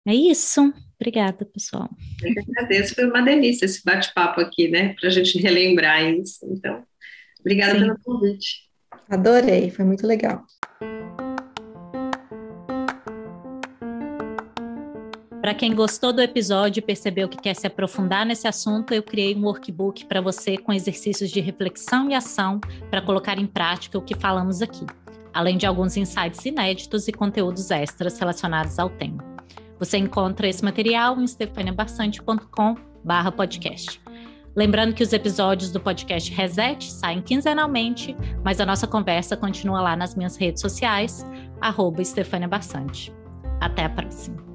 [0.09, 0.73] é isso.
[1.01, 1.89] Obrigada, pessoal.
[2.23, 4.95] Eu que agradeço, foi uma delícia esse bate-papo aqui, né?
[4.99, 6.45] Para a gente relembrar isso.
[6.51, 6.83] Então,
[7.39, 7.81] obrigada Sim.
[7.81, 8.69] pelo convite.
[9.09, 10.45] Adorei, foi muito legal.
[15.41, 19.35] Para quem gostou do episódio e percebeu que quer se aprofundar nesse assunto, eu criei
[19.35, 24.03] um workbook para você com exercícios de reflexão e ação para colocar em prática o
[24.03, 24.85] que falamos aqui,
[25.33, 29.38] além de alguns insights inéditos e conteúdos extras relacionados ao tema.
[29.79, 34.01] Você encontra esse material em stefaniabastante.com/podcast.
[34.57, 39.95] Lembrando que os episódios do podcast Reset saem quinzenalmente, mas a nossa conversa continua lá
[39.95, 41.25] nas minhas redes sociais,
[41.61, 43.15] arroba Estefânia Bastante.
[43.61, 44.48] Até a próxima.